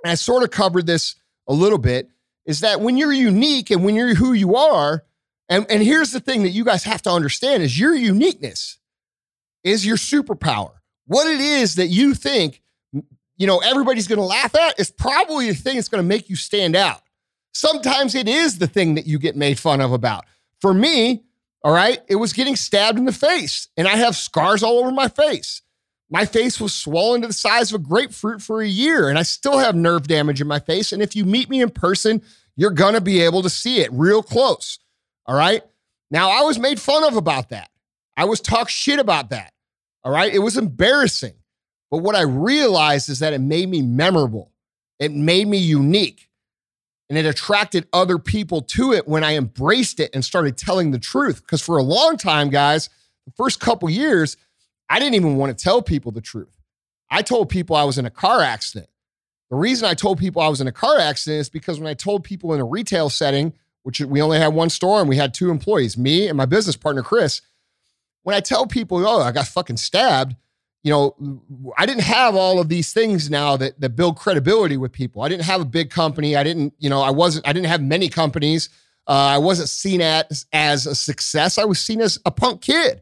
and 0.04 0.12
I 0.12 0.16
sort 0.16 0.44
of 0.44 0.52
covered 0.52 0.86
this 0.86 1.16
a 1.48 1.54
little 1.54 1.78
bit, 1.78 2.10
is 2.46 2.60
that 2.60 2.82
when 2.82 2.98
you're 2.98 3.14
unique 3.14 3.72
and 3.72 3.84
when 3.84 3.96
you're 3.96 4.14
who 4.14 4.34
you 4.34 4.56
are, 4.56 5.04
and, 5.50 5.66
and 5.70 5.82
here's 5.82 6.12
the 6.12 6.20
thing 6.20 6.44
that 6.44 6.50
you 6.50 6.64
guys 6.64 6.84
have 6.84 7.02
to 7.04 7.10
understand 7.10 7.64
is 7.64 7.80
your 7.80 7.96
uniqueness 7.96 8.78
is 9.64 9.86
your 9.86 9.98
superpower. 9.98 10.74
What 11.08 11.28
it 11.28 11.40
is 11.40 11.76
that 11.76 11.88
you 11.88 12.14
think 12.14 12.62
you 13.38 13.48
know, 13.48 13.60
everybody's 13.60 14.08
going 14.08 14.20
to 14.20 14.26
laugh 14.26 14.56
at 14.56 14.80
is 14.80 14.92
probably 14.92 15.48
the 15.48 15.56
thing 15.56 15.76
that's 15.76 15.88
going 15.88 16.04
to 16.04 16.08
make 16.08 16.30
you 16.30 16.36
stand 16.36 16.76
out. 16.76 17.02
Sometimes 17.54 18.16
it 18.16 18.28
is 18.28 18.58
the 18.58 18.68
thing 18.68 18.96
that 18.96 19.06
you 19.08 19.20
get 19.20 19.36
made 19.36 19.60
fun 19.60 19.82
of 19.82 19.92
about. 19.92 20.26
For 20.62 20.74
me, 20.74 21.24
all 21.64 21.74
right, 21.74 22.02
it 22.08 22.16
was 22.16 22.34
getting 22.34 22.56
stabbed 22.56 22.98
in 22.98 23.06
the 23.06 23.12
face, 23.12 23.70
and 23.78 23.88
I 23.88 23.96
have 23.96 24.16
scars 24.16 24.64
all 24.64 24.80
over 24.80 24.92
my 24.92 25.08
face. 25.08 25.62
My 26.10 26.26
face 26.26 26.60
was 26.60 26.74
swollen 26.74 27.22
to 27.22 27.28
the 27.28 27.34
size 27.34 27.74
of 27.74 27.82
a 27.82 27.84
grapefruit 27.84 28.42
for 28.42 28.62
a 28.62 28.68
year, 28.68 29.10
and 29.10 29.18
I 29.18 29.24
still 29.24 29.58
have 29.58 29.76
nerve 29.76 30.08
damage 30.08 30.42
in 30.42 30.48
my 30.48 30.60
face. 30.60 30.92
And 30.92 31.02
if 31.02 31.16
you 31.16 31.26
meet 31.26 31.50
me 31.50 31.62
in 31.62 31.70
person, 31.70 32.22
you're 32.56 32.70
going 32.70 32.94
to 32.94 33.02
be 33.02 33.22
able 33.22 33.42
to 33.44 33.50
see 33.50 33.80
it 33.80 33.92
real 33.92 34.22
close. 34.22 34.78
All 35.26 35.36
right. 35.36 35.64
Now, 36.12 36.30
I 36.30 36.42
was 36.42 36.60
made 36.60 36.80
fun 36.80 37.04
of 37.04 37.16
about 37.16 37.50
that. 37.50 37.70
I 38.16 38.26
was 38.26 38.42
talked 38.42 38.70
shit 38.70 39.00
about 39.00 39.32
that. 39.32 39.54
All 40.04 40.12
right. 40.12 40.32
It 40.32 40.40
was 40.40 40.58
embarrassing. 40.58 41.34
But 41.90 42.00
what 42.00 42.16
I 42.16 42.24
realized 42.24 43.10
is 43.10 43.20
that 43.20 43.34
it 43.34 43.42
made 43.42 43.70
me 43.70 43.82
memorable. 43.82 44.52
It 45.00 45.12
made 45.12 45.48
me 45.48 45.58
unique. 45.58 46.30
And 47.14 47.18
it 47.20 47.30
attracted 47.30 47.88
other 47.94 48.18
people 48.18 48.64
to 48.64 48.92
it 48.92 49.08
when 49.08 49.24
I 49.24 49.36
embraced 49.36 50.00
it 50.00 50.10
and 50.16 50.26
started 50.26 50.58
telling 50.58 50.90
the 50.90 50.98
truth. 50.98 51.44
Because 51.44 51.62
for 51.62 51.78
a 51.78 51.84
long 51.84 52.18
time, 52.18 52.50
guys, 52.50 52.90
the 53.28 53.32
first 53.34 53.60
couple 53.60 53.88
years, 53.88 54.36
I 54.90 54.98
didn't 54.98 55.14
even 55.14 55.36
want 55.36 55.56
to 55.56 55.64
tell 55.64 55.84
people 55.84 56.12
the 56.12 56.22
truth. 56.22 56.60
I 57.12 57.22
told 57.22 57.50
people 57.50 57.76
I 57.76 57.84
was 57.84 58.00
in 58.00 58.08
a 58.08 58.10
car 58.10 58.42
accident. 58.42 58.90
The 59.52 59.58
reason 59.58 59.88
I 59.88 59.94
told 59.94 60.18
people 60.18 60.42
I 60.42 60.48
was 60.48 60.60
in 60.60 60.66
a 60.66 60.72
car 60.72 60.98
accident 60.98 61.42
is 61.42 61.50
because 61.52 61.80
when 61.80 61.88
I 61.88 61.94
told 61.94 62.24
people 62.24 62.52
in 62.56 62.60
a 62.60 62.66
retail 62.66 63.12
setting, 63.12 63.54
which 63.84 64.00
we 64.02 64.20
only 64.20 64.40
had 64.40 64.56
one 64.56 64.72
store 64.72 65.00
and 65.00 65.08
we 65.08 65.18
had 65.18 65.36
two 65.36 65.52
employees, 65.52 65.96
me 65.96 66.28
and 66.28 66.36
my 66.36 66.48
business 66.48 66.76
partner, 66.76 67.04
Chris, 67.04 67.42
when 68.24 68.36
I 68.36 68.40
tell 68.40 68.66
people, 68.66 69.08
oh, 69.08 69.22
I 69.22 69.32
got 69.32 69.46
fucking 69.46 69.78
stabbed, 69.78 70.36
you 70.84 70.92
know, 70.92 71.16
I 71.78 71.86
didn't 71.86 72.04
have 72.04 72.36
all 72.36 72.60
of 72.60 72.68
these 72.68 72.92
things 72.92 73.30
now 73.30 73.56
that 73.58 73.80
that 73.80 73.92
build 73.92 74.18
credibility 74.18 74.76
with 74.76 74.92
people. 74.92 75.22
I 75.22 75.30
didn't 75.30 75.46
have 75.46 75.62
a 75.62 75.66
big 75.66 75.90
company. 75.90 76.36
I 76.36 76.44
didn't, 76.44 76.74
you 76.78 76.90
know, 76.90 77.02
I 77.02 77.10
wasn't, 77.10 77.48
I 77.48 77.54
didn't 77.54 77.68
have 77.68 77.82
many 77.82 78.10
companies. 78.10 78.70
Uh, 79.08 79.12
I 79.12 79.38
wasn't 79.38 79.70
seen 79.70 80.02
as 80.02 80.46
as 80.52 80.86
a 80.86 80.94
success. 80.94 81.58
I 81.58 81.64
was 81.64 81.80
seen 81.80 82.02
as 82.02 82.20
a 82.26 82.32
punk 82.32 82.62
kid, 82.62 83.02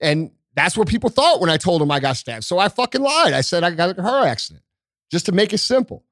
and 0.00 0.32
that's 0.54 0.76
what 0.76 0.88
people 0.88 1.10
thought 1.10 1.40
when 1.40 1.48
I 1.48 1.56
told 1.56 1.80
them 1.80 1.92
I 1.92 2.00
got 2.00 2.16
stabbed. 2.16 2.44
So 2.44 2.58
I 2.58 2.68
fucking 2.68 3.00
lied. 3.00 3.32
I 3.32 3.40
said 3.40 3.62
I 3.62 3.70
got 3.70 3.90
a 3.90 3.94
car 3.94 4.26
accident 4.26 4.64
just 5.12 5.26
to 5.26 5.32
make 5.32 5.52
it 5.52 5.58
simple. 5.58 6.04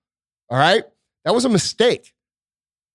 All 0.49 0.59
right, 0.59 0.85
that 1.25 1.35
was 1.35 1.45
a 1.45 1.49
mistake 1.49 2.15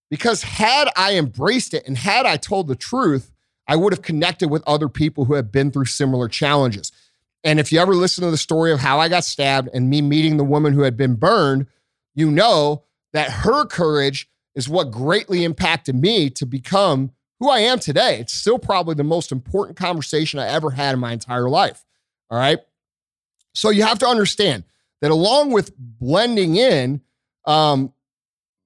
because 0.09 0.43
had 0.43 0.87
I 0.95 1.17
embraced 1.17 1.73
it 1.73 1.85
and 1.85 1.97
had 1.97 2.25
I 2.25 2.37
told 2.37 2.67
the 2.67 2.75
truth, 2.75 3.31
I 3.67 3.75
would 3.75 3.91
have 3.91 4.01
connected 4.01 4.49
with 4.49 4.63
other 4.65 4.87
people 4.87 5.25
who 5.25 5.33
have 5.33 5.51
been 5.51 5.71
through 5.71 5.85
similar 5.85 6.29
challenges. 6.29 6.90
And 7.43 7.59
if 7.59 7.71
you 7.71 7.79
ever 7.79 7.95
listen 7.95 8.23
to 8.23 8.31
the 8.31 8.37
story 8.37 8.71
of 8.71 8.79
how 8.79 8.99
I 8.99 9.09
got 9.09 9.23
stabbed 9.23 9.69
and 9.73 9.89
me 9.89 10.01
meeting 10.01 10.37
the 10.37 10.43
woman 10.43 10.73
who 10.73 10.81
had 10.81 10.95
been 10.95 11.15
burned, 11.15 11.67
you 12.13 12.29
know 12.29 12.83
that 13.13 13.31
her 13.31 13.65
courage 13.65 14.29
is 14.55 14.69
what 14.69 14.91
greatly 14.91 15.43
impacted 15.43 15.95
me 15.95 16.29
to 16.31 16.45
become 16.45 17.11
who 17.39 17.49
I 17.49 17.59
am 17.59 17.79
today. 17.79 18.19
It's 18.19 18.33
still 18.33 18.59
probably 18.59 18.95
the 18.95 19.03
most 19.03 19.31
important 19.31 19.77
conversation 19.77 20.39
I 20.39 20.47
ever 20.47 20.69
had 20.69 20.93
in 20.93 20.99
my 20.99 21.13
entire 21.13 21.49
life. 21.49 21.83
All 22.29 22.37
right. 22.37 22.59
So 23.53 23.69
you 23.69 23.83
have 23.83 23.99
to 23.99 24.07
understand 24.07 24.63
that 25.01 25.11
along 25.11 25.51
with 25.51 25.75
blending 25.77 26.55
in 26.55 27.01
um, 27.45 27.93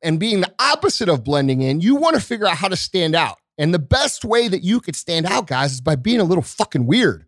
and 0.03 0.19
being 0.19 0.41
the 0.41 0.53
opposite 0.59 1.07
of 1.07 1.23
blending 1.23 1.61
in, 1.61 1.79
you 1.79 1.95
want 1.95 2.15
to 2.15 2.21
figure 2.21 2.45
out 2.45 2.57
how 2.57 2.67
to 2.67 2.75
stand 2.75 3.15
out. 3.15 3.37
And 3.57 3.73
the 3.73 3.79
best 3.79 4.25
way 4.25 4.47
that 4.49 4.63
you 4.63 4.81
could 4.81 4.95
stand 4.95 5.25
out, 5.25 5.47
guys, 5.47 5.73
is 5.73 5.81
by 5.81 5.95
being 5.95 6.19
a 6.19 6.25
little 6.25 6.43
fucking 6.43 6.85
weird. 6.85 7.25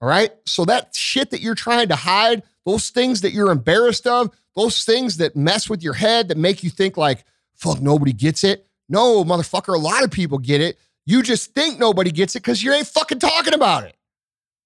All 0.00 0.08
right. 0.08 0.30
So 0.46 0.64
that 0.64 0.94
shit 0.94 1.30
that 1.30 1.40
you're 1.40 1.54
trying 1.54 1.88
to 1.88 1.96
hide, 1.96 2.42
those 2.64 2.90
things 2.90 3.20
that 3.20 3.32
you're 3.32 3.50
embarrassed 3.50 4.06
of, 4.06 4.30
those 4.56 4.84
things 4.84 5.18
that 5.18 5.36
mess 5.36 5.68
with 5.68 5.82
your 5.82 5.94
head 5.94 6.28
that 6.28 6.38
make 6.38 6.62
you 6.64 6.70
think 6.70 6.96
like, 6.96 7.24
fuck, 7.54 7.80
nobody 7.80 8.12
gets 8.12 8.42
it. 8.44 8.66
No, 8.88 9.24
motherfucker, 9.24 9.74
a 9.74 9.78
lot 9.78 10.02
of 10.02 10.10
people 10.10 10.38
get 10.38 10.60
it. 10.60 10.78
You 11.06 11.22
just 11.22 11.54
think 11.54 11.78
nobody 11.78 12.10
gets 12.10 12.34
it 12.34 12.40
because 12.40 12.62
you 12.62 12.72
ain't 12.72 12.86
fucking 12.86 13.18
talking 13.18 13.54
about 13.54 13.84
it. 13.84 13.96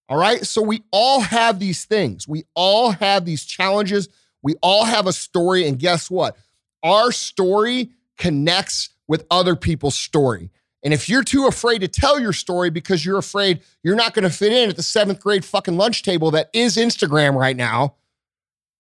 All 0.09 0.19
right. 0.19 0.45
So 0.47 0.63
we 0.63 0.83
all 0.91 1.21
have 1.21 1.59
these 1.59 1.85
things. 1.85 2.29
We 2.29 2.45
all 2.55 2.91
have 2.91 3.25
these 3.25 3.45
challenges. 3.45 4.09
We 4.43 4.55
all 4.63 4.85
have 4.85 5.07
a 5.07 5.13
story. 5.13 5.67
And 5.67 5.79
guess 5.79 6.11
what? 6.11 6.37
Our 6.83 7.13
story 7.13 7.91
connects 8.19 8.91
with 9.09 9.27
other 9.31 9.57
people's 9.57 9.97
story. 9.97 10.51
And 10.85 10.93
if 10.93 11.09
you're 11.09 11.25
too 11.25 11.47
afraid 11.47 11.81
to 11.81 11.89
tell 11.89 12.21
your 12.21 12.35
story 12.35 12.69
because 12.69 13.05
you're 13.05 13.19
afraid 13.19 13.63
you're 13.83 13.97
not 13.97 14.13
going 14.13 14.25
to 14.25 14.31
fit 14.31 14.53
in 14.53 14.69
at 14.69 14.77
the 14.77 14.83
seventh 14.83 15.19
grade 15.19 15.45
fucking 15.45 15.77
lunch 15.77 16.03
table 16.03 16.31
that 16.33 16.51
is 16.53 16.77
Instagram 16.77 17.35
right 17.35 17.57
now, 17.57 17.95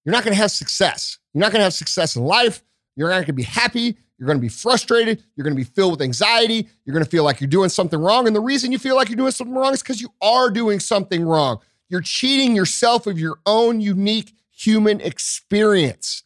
you're 0.04 0.12
not 0.12 0.22
going 0.22 0.34
to 0.34 0.40
have 0.40 0.50
success. 0.50 1.18
You're 1.32 1.40
not 1.40 1.50
going 1.50 1.60
to 1.60 1.64
have 1.64 1.72
success 1.72 2.14
in 2.14 2.24
life. 2.24 2.62
You're 2.94 3.08
not 3.08 3.16
going 3.16 3.26
to 3.26 3.32
be 3.32 3.42
happy. 3.42 3.96
You're 4.18 4.26
going 4.26 4.38
to 4.38 4.42
be 4.42 4.48
frustrated. 4.50 5.24
You're 5.34 5.44
going 5.44 5.56
to 5.56 5.60
be 5.60 5.68
filled 5.68 5.92
with 5.92 6.02
anxiety. 6.02 6.68
You're 6.84 6.92
going 6.92 7.04
to 7.04 7.10
feel 7.10 7.24
like 7.24 7.40
you're 7.40 7.48
doing 7.48 7.70
something 7.70 7.98
wrong. 7.98 8.26
And 8.26 8.36
the 8.36 8.40
reason 8.40 8.70
you 8.70 8.78
feel 8.78 8.96
like 8.96 9.08
you're 9.08 9.16
doing 9.16 9.32
something 9.32 9.54
wrong 9.54 9.72
is 9.72 9.82
because 9.82 10.00
you 10.00 10.10
are 10.20 10.50
doing 10.50 10.80
something 10.80 11.24
wrong. 11.24 11.58
You're 11.88 12.02
cheating 12.02 12.54
yourself 12.54 13.06
of 13.06 13.18
your 13.18 13.38
own 13.46 13.80
unique 13.80 14.34
human 14.52 15.00
experience. 15.00 16.22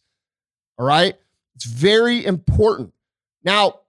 All 0.77 0.85
right. 0.85 1.15
It's 1.55 1.65
very 1.65 2.25
important. 2.25 2.93
Now, 3.43 3.79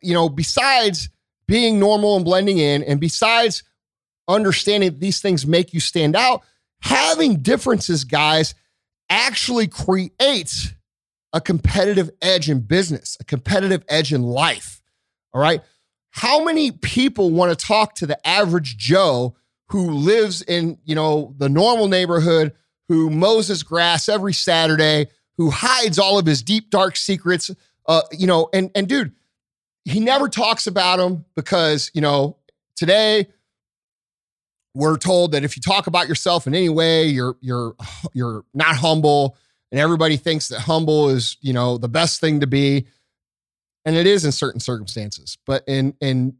you 0.00 0.14
know, 0.14 0.28
besides 0.28 1.08
being 1.50 1.80
normal 1.80 2.14
and 2.14 2.24
blending 2.24 2.58
in, 2.58 2.84
and 2.84 3.00
besides 3.00 3.64
understanding 4.28 5.00
these 5.00 5.20
things 5.20 5.44
make 5.44 5.74
you 5.74 5.80
stand 5.80 6.14
out, 6.14 6.42
having 6.80 7.42
differences, 7.42 8.04
guys, 8.04 8.54
actually 9.08 9.66
creates 9.66 10.72
a 11.32 11.40
competitive 11.40 12.08
edge 12.22 12.48
in 12.48 12.60
business, 12.60 13.16
a 13.18 13.24
competitive 13.24 13.82
edge 13.88 14.12
in 14.12 14.22
life. 14.22 14.80
All 15.34 15.42
right. 15.42 15.60
How 16.10 16.44
many 16.44 16.70
people 16.70 17.32
want 17.32 17.50
to 17.50 17.66
talk 17.66 17.96
to 17.96 18.06
the 18.06 18.24
average 18.24 18.76
Joe 18.76 19.34
who 19.70 19.90
lives 19.90 20.42
in, 20.42 20.78
you 20.84 20.94
know, 20.94 21.34
the 21.36 21.48
normal 21.48 21.88
neighborhood, 21.88 22.52
who 22.88 23.10
mows 23.10 23.48
his 23.48 23.64
grass 23.64 24.08
every 24.08 24.34
Saturday, 24.34 25.08
who 25.36 25.50
hides 25.50 25.98
all 25.98 26.16
of 26.16 26.26
his 26.26 26.44
deep, 26.44 26.70
dark 26.70 26.96
secrets? 26.96 27.50
Uh, 27.86 28.02
you 28.12 28.28
know, 28.28 28.48
and 28.52 28.70
and 28.76 28.86
dude, 28.86 29.12
he 29.84 30.00
never 30.00 30.28
talks 30.28 30.66
about 30.66 30.98
them 30.98 31.24
because, 31.34 31.90
you 31.94 32.00
know, 32.00 32.36
today 32.76 33.26
we're 34.74 34.96
told 34.96 35.32
that 35.32 35.44
if 35.44 35.56
you 35.56 35.62
talk 35.62 35.86
about 35.86 36.08
yourself 36.08 36.46
in 36.46 36.54
any 36.54 36.68
way, 36.68 37.06
you're 37.06 37.36
you're 37.40 37.74
you're 38.12 38.44
not 38.54 38.76
humble 38.76 39.36
and 39.70 39.80
everybody 39.80 40.16
thinks 40.16 40.48
that 40.48 40.60
humble 40.60 41.08
is, 41.08 41.36
you 41.40 41.52
know, 41.52 41.78
the 41.78 41.88
best 41.88 42.20
thing 42.20 42.40
to 42.40 42.46
be. 42.46 42.86
And 43.84 43.96
it 43.96 44.06
is 44.06 44.24
in 44.24 44.32
certain 44.32 44.60
circumstances. 44.60 45.38
But 45.46 45.64
in 45.66 45.94
in 46.00 46.36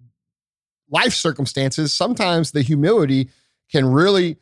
life 0.91 1.15
circumstances, 1.15 1.93
sometimes 1.93 2.53
the 2.53 2.63
humility 2.63 3.31
can 3.71 3.87
really 3.87 4.37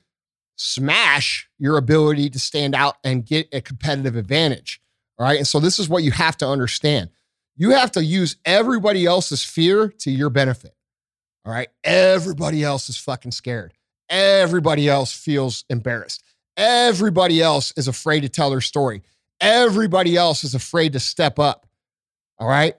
smash 0.57 1.49
your 1.59 1.77
ability 1.77 2.31
to 2.31 2.39
stand 2.39 2.75
out 2.75 2.97
and 3.05 3.25
get 3.25 3.49
a 3.53 3.61
competitive 3.61 4.17
advantage. 4.17 4.81
All 5.19 5.27
right. 5.27 5.39
And 5.39 5.47
so 5.47 5.61
this 5.61 5.79
is 5.79 5.89
what 5.89 6.03
you 6.03 6.11
have 6.11 6.37
to 6.39 6.49
understand. 6.49 7.11
You 7.59 7.71
have 7.71 7.91
to 7.93 8.05
use 8.05 8.37
everybody 8.45 9.05
else's 9.05 9.43
fear 9.43 9.89
to 9.99 10.11
your 10.13 10.31
benefit. 10.31 10.75
All 11.45 11.53
right. 11.53 11.69
Everybody 11.83 12.63
else 12.63 12.89
is 12.89 12.97
fucking 12.97 13.33
scared. 13.33 13.75
Everybody 14.09 14.89
else 14.89 15.13
feels 15.13 15.65
embarrassed. 15.69 16.23
Everybody 16.57 17.43
else 17.43 17.73
is 17.77 17.89
afraid 17.89 18.21
to 18.21 18.29
tell 18.29 18.51
their 18.51 18.61
story. 18.61 19.03
Everybody 19.41 20.17
else 20.17 20.45
is 20.45 20.55
afraid 20.55 20.93
to 20.93 21.01
step 21.01 21.41
up. 21.41 21.67
All 22.39 22.49
right. 22.49 22.77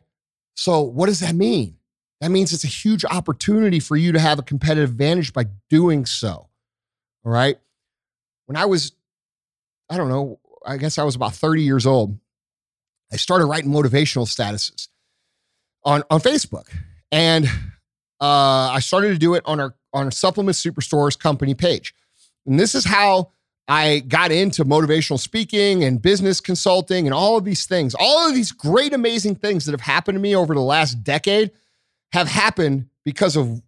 So, 0.56 0.82
what 0.82 1.08
does 1.08 1.20
that 1.20 1.36
mean? 1.36 1.76
That 2.22 2.32
means 2.32 2.54
it's 2.54 2.64
a 2.64 2.68
huge 2.68 3.04
opportunity 3.06 3.80
for 3.80 3.96
you 3.96 4.14
to 4.14 4.20
have 4.20 4.40
a 4.40 4.44
competitive 4.44 4.92
advantage 4.92 5.34
by 5.34 5.46
doing 5.70 6.06
so. 6.06 6.48
All 7.26 7.32
right. 7.32 7.58
When 8.46 8.56
I 8.56 8.66
was, 8.66 8.94
I 9.90 9.98
don't 9.98 10.10
know, 10.10 10.40
I 10.66 10.78
guess 10.78 10.98
I 10.98 11.04
was 11.04 11.16
about 11.16 11.34
30 11.34 11.64
years 11.64 11.86
old. 11.86 12.18
I 13.12 13.18
started 13.18 13.46
writing 13.46 13.72
motivational 13.72 14.28
statuses 14.28 14.88
on, 15.84 16.04
on 16.10 16.20
Facebook. 16.20 16.68
And 17.12 17.46
uh, 18.22 18.72
I 18.72 18.80
started 18.80 19.10
to 19.10 19.18
do 19.18 19.34
it 19.36 19.44
on 19.46 19.60
our 19.60 19.76
on 19.92 20.06
our 20.06 20.12
supplement 20.12 20.56
superstores 20.56 21.18
company 21.18 21.56
page. 21.56 21.96
And 22.46 22.60
this 22.60 22.76
is 22.76 22.86
how 22.86 23.32
I 23.68 24.00
got 24.00 24.32
into 24.32 24.64
motivational 24.66 25.20
speaking 25.20 25.84
and 25.84 26.02
business 26.02 26.40
consulting 26.40 27.08
and 27.08 27.14
all 27.14 27.38
of 27.38 27.46
these 27.46 27.66
things. 27.66 27.96
All 28.00 28.28
of 28.28 28.36
these 28.36 28.52
great, 28.52 28.94
amazing 28.94 29.36
things 29.36 29.66
that 29.66 29.72
have 29.72 29.82
happened 29.82 30.16
to 30.16 30.20
me 30.20 30.36
over 30.36 30.54
the 30.54 30.62
last 30.62 31.04
decade 31.04 31.52
have 32.12 32.28
happened 32.28 32.88
because 33.04 33.36
of 33.36 33.62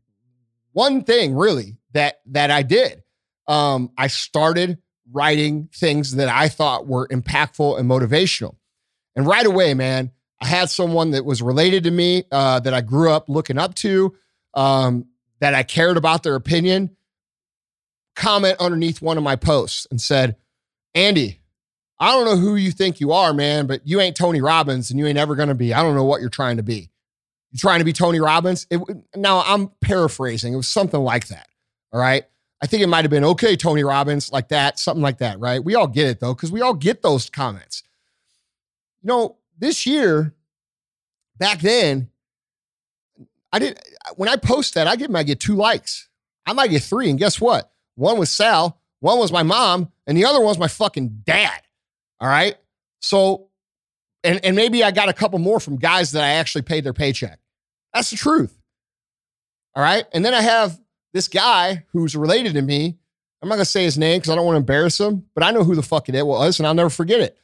one 0.74 1.04
thing, 1.04 1.36
really, 1.36 1.78
that 1.94 2.22
that 2.28 2.52
I 2.52 2.62
did. 2.64 3.04
Um, 3.48 3.92
I 3.98 4.08
started 4.08 4.78
writing 5.12 5.70
things 5.74 6.16
that 6.16 6.30
I 6.30 6.50
thought 6.50 6.88
were 6.88 7.08
impactful 7.08 7.80
and 7.80 7.90
motivational. 7.90 8.56
And 9.16 9.26
right 9.26 9.46
away, 9.46 9.74
man, 9.74 10.12
I 10.42 10.48
had 10.48 10.70
someone 10.70 11.12
that 11.12 11.26
was 11.26 11.42
related 11.42 11.84
to 11.84 11.92
me 11.92 12.24
uh, 12.32 12.60
that 12.62 12.74
I 12.74 12.82
grew 12.82 13.12
up 13.12 13.30
looking 13.30 13.58
up 13.58 13.76
to, 13.76 14.16
um, 14.54 15.06
that 15.40 15.54
I 15.54 15.64
cared 15.64 15.98
about 15.98 16.24
their 16.24 16.36
opinion, 16.36 16.96
comment 18.16 18.58
underneath 18.60 19.02
one 19.02 19.18
of 19.18 19.24
my 19.24 19.36
posts 19.36 19.88
and 19.92 20.00
said, 20.00 20.36
Andy, 20.96 21.40
I 22.00 22.12
don't 22.12 22.26
know 22.26 22.38
who 22.38 22.56
you 22.56 22.72
think 22.72 23.00
you 23.00 23.12
are, 23.12 23.34
man, 23.34 23.68
but 23.68 23.86
you 23.86 24.02
ain't 24.02 24.16
Tony 24.16 24.42
Robbins 24.42 24.90
and 24.90 25.00
you 25.00 25.06
ain't 25.06 25.20
ever 25.20 25.36
going 25.36 25.50
to 25.50 25.56
be. 25.56 25.74
I 25.74 25.84
don't 25.84 25.96
know 25.96 26.04
what 26.04 26.22
you're 26.22 26.30
trying 26.30 26.58
to 26.58 26.64
be. 26.64 26.90
You're 27.52 27.60
trying 27.60 27.80
to 27.80 27.86
be 27.86 27.94
Tony 27.94 28.20
Robbins? 28.20 28.66
It, 28.72 28.82
now 29.16 29.44
I'm 29.46 29.70
paraphrasing. 29.82 30.54
It 30.54 30.58
was 30.58 30.68
something 30.68 31.00
like 31.00 31.28
that. 31.28 31.48
All 31.94 32.00
right. 32.00 32.24
I 32.64 32.68
think 32.68 32.82
it 32.82 32.88
might 32.88 33.04
have 33.04 33.12
been 33.12 33.26
okay, 33.26 33.56
Tony 33.56 33.84
Robbins, 33.84 34.32
like 34.32 34.50
that, 34.50 34.80
something 34.80 35.02
like 35.02 35.18
that, 35.20 35.40
right? 35.40 35.64
We 35.64 35.76
all 35.76 35.88
get 35.88 36.08
it 36.08 36.20
though, 36.20 36.34
because 36.34 36.52
we 36.52 36.62
all 36.62 36.74
get 36.74 37.02
those 37.02 37.30
comments 37.30 37.84
you 39.02 39.08
know, 39.08 39.38
this 39.58 39.86
year, 39.86 40.34
back 41.38 41.60
then, 41.60 42.10
I 43.52 43.60
didn't, 43.60 43.80
when 44.16 44.30
I 44.30 44.36
post 44.36 44.76
that, 44.76 44.88
I 44.88 44.96
get, 44.96 45.10
might 45.10 45.24
get 45.28 45.40
two 45.40 45.56
likes. 45.56 46.08
I 46.46 46.54
might 46.54 46.70
get 46.70 46.84
three. 46.84 47.10
And 47.10 47.20
guess 47.20 47.40
what? 47.42 47.72
One 47.96 48.18
was 48.18 48.30
Sal, 48.30 48.80
One 49.00 49.20
was 49.20 49.32
my 49.32 49.44
mom, 49.44 49.92
and 50.08 50.18
the 50.18 50.26
other 50.26 50.40
one 50.40 50.48
was 50.48 50.60
my 50.60 50.68
fucking 50.68 51.22
dad. 51.26 51.62
All 52.20 52.28
right. 52.28 52.56
So, 53.00 53.50
and, 54.24 54.44
and 54.46 54.56
maybe 54.56 54.84
I 54.84 54.92
got 54.92 55.10
a 55.10 55.14
couple 55.14 55.40
more 55.40 55.60
from 55.60 55.78
guys 55.78 56.12
that 56.12 56.24
I 56.24 56.30
actually 56.34 56.62
paid 56.62 56.84
their 56.84 56.94
paycheck. 56.94 57.40
That's 57.94 58.12
the 58.12 58.18
truth. 58.18 58.56
All 59.76 59.84
right. 59.84 60.06
And 60.14 60.24
then 60.24 60.34
I 60.34 60.42
have 60.42 60.80
this 61.14 61.28
guy 61.28 61.86
who's 61.92 62.16
related 62.16 62.54
to 62.54 62.62
me. 62.62 62.98
I'm 63.42 63.50
not 63.50 63.56
going 63.56 63.66
to 63.66 63.72
say 63.72 63.84
his 63.84 63.98
name 63.98 64.20
because 64.20 64.30
I 64.30 64.36
don't 64.36 64.46
want 64.46 64.56
to 64.56 64.60
embarrass 64.60 65.00
him, 65.00 65.26
but 65.34 65.44
I 65.44 65.52
know 65.52 65.64
who 65.64 65.76
the 65.76 65.82
fuck 65.82 66.08
it 66.08 66.26
was 66.26 66.60
and 66.60 66.68
I'll 66.68 66.76
never 66.76 66.92
forget 66.92 67.20
it. 67.20 67.38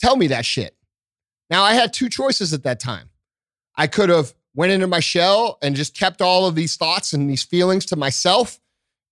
Tell 0.00 0.16
me 0.16 0.26
that 0.28 0.44
shit. 0.44 0.76
Now, 1.54 1.62
I 1.62 1.74
had 1.74 1.92
two 1.92 2.08
choices 2.08 2.52
at 2.52 2.64
that 2.64 2.80
time. 2.80 3.10
I 3.76 3.86
could 3.86 4.08
have 4.08 4.34
went 4.56 4.72
into 4.72 4.88
my 4.88 4.98
shell 4.98 5.56
and 5.62 5.76
just 5.76 5.96
kept 5.96 6.20
all 6.20 6.48
of 6.48 6.56
these 6.56 6.74
thoughts 6.74 7.12
and 7.12 7.30
these 7.30 7.44
feelings 7.44 7.86
to 7.86 7.96
myself 7.96 8.58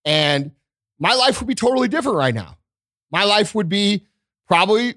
and 0.03 0.51
my 0.99 1.13
life 1.13 1.39
would 1.39 1.47
be 1.47 1.55
totally 1.55 1.87
different 1.87 2.17
right 2.17 2.35
now. 2.35 2.57
My 3.13 3.23
life 3.23 3.55
would 3.55 3.69
be 3.69 4.07
probably 4.45 4.95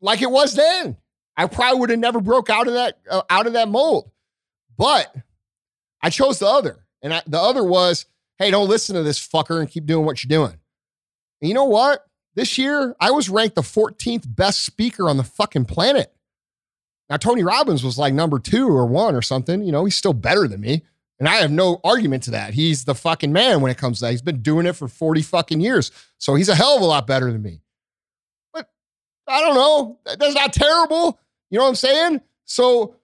like 0.00 0.20
it 0.20 0.28
was 0.28 0.56
then. 0.56 0.96
I 1.36 1.46
probably 1.46 1.78
would 1.78 1.90
have 1.90 2.00
never 2.00 2.20
broke 2.20 2.50
out 2.50 2.66
of 2.66 2.74
that 2.74 2.98
uh, 3.08 3.22
out 3.30 3.46
of 3.46 3.52
that 3.52 3.68
mold. 3.68 4.10
But 4.76 5.14
I 6.02 6.10
chose 6.10 6.40
the 6.40 6.48
other. 6.48 6.84
And 7.02 7.14
I, 7.14 7.22
the 7.28 7.40
other 7.40 7.62
was, 7.62 8.04
hey, 8.40 8.50
don't 8.50 8.68
listen 8.68 8.96
to 8.96 9.04
this 9.04 9.24
fucker 9.24 9.60
and 9.60 9.70
keep 9.70 9.86
doing 9.86 10.04
what 10.04 10.24
you're 10.24 10.28
doing. 10.28 10.58
And 11.40 11.48
you 11.48 11.54
know 11.54 11.66
what? 11.66 12.04
This 12.34 12.58
year, 12.58 12.96
I 13.00 13.12
was 13.12 13.30
ranked 13.30 13.54
the 13.54 13.62
14th 13.62 14.24
best 14.26 14.64
speaker 14.64 15.08
on 15.08 15.18
the 15.18 15.24
fucking 15.24 15.66
planet. 15.66 16.12
Now, 17.08 17.16
Tony 17.16 17.42
Robbins 17.42 17.84
was 17.84 17.98
like 17.98 18.14
number 18.14 18.38
two 18.38 18.68
or 18.68 18.86
one 18.86 19.14
or 19.14 19.22
something. 19.22 19.62
You 19.62 19.72
know, 19.72 19.84
he's 19.84 19.96
still 19.96 20.12
better 20.12 20.48
than 20.48 20.60
me. 20.60 20.82
And 21.18 21.28
I 21.28 21.36
have 21.36 21.50
no 21.50 21.80
argument 21.82 22.24
to 22.24 22.32
that. 22.32 22.52
He's 22.52 22.84
the 22.84 22.94
fucking 22.94 23.32
man 23.32 23.60
when 23.60 23.70
it 23.70 23.78
comes 23.78 23.98
to 23.98 24.04
that. 24.04 24.10
He's 24.10 24.22
been 24.22 24.42
doing 24.42 24.66
it 24.66 24.74
for 24.74 24.86
40 24.86 25.22
fucking 25.22 25.60
years. 25.60 25.90
So 26.18 26.34
he's 26.34 26.48
a 26.48 26.54
hell 26.54 26.76
of 26.76 26.82
a 26.82 26.86
lot 26.86 27.06
better 27.06 27.32
than 27.32 27.42
me. 27.42 27.60
But 28.52 28.68
I 29.26 29.40
don't 29.40 29.54
know. 29.54 29.98
That's 30.04 30.34
not 30.34 30.52
terrible. 30.52 31.18
You 31.50 31.58
know 31.58 31.64
what 31.64 31.70
I'm 31.70 31.76
saying? 31.76 32.20
So 32.44 32.96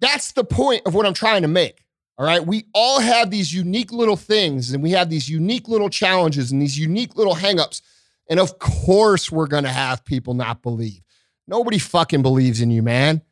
that's 0.00 0.32
the 0.32 0.44
point 0.44 0.82
of 0.86 0.94
what 0.94 1.04
I'm 1.04 1.14
trying 1.14 1.42
to 1.42 1.48
make. 1.48 1.84
All 2.16 2.26
right. 2.26 2.44
We 2.44 2.66
all 2.74 3.00
have 3.00 3.30
these 3.30 3.52
unique 3.52 3.92
little 3.92 4.16
things 4.16 4.72
and 4.72 4.82
we 4.82 4.90
have 4.92 5.10
these 5.10 5.28
unique 5.28 5.68
little 5.68 5.88
challenges 5.88 6.52
and 6.52 6.62
these 6.62 6.78
unique 6.78 7.16
little 7.16 7.34
hangups. 7.34 7.80
And 8.28 8.38
of 8.38 8.58
course, 8.58 9.32
we're 9.32 9.46
going 9.46 9.64
to 9.64 9.70
have 9.70 10.04
people 10.04 10.34
not 10.34 10.62
believe. 10.62 11.00
Nobody 11.48 11.78
fucking 11.78 12.22
believes 12.22 12.60
in 12.60 12.70
you, 12.70 12.82
man. 12.82 13.22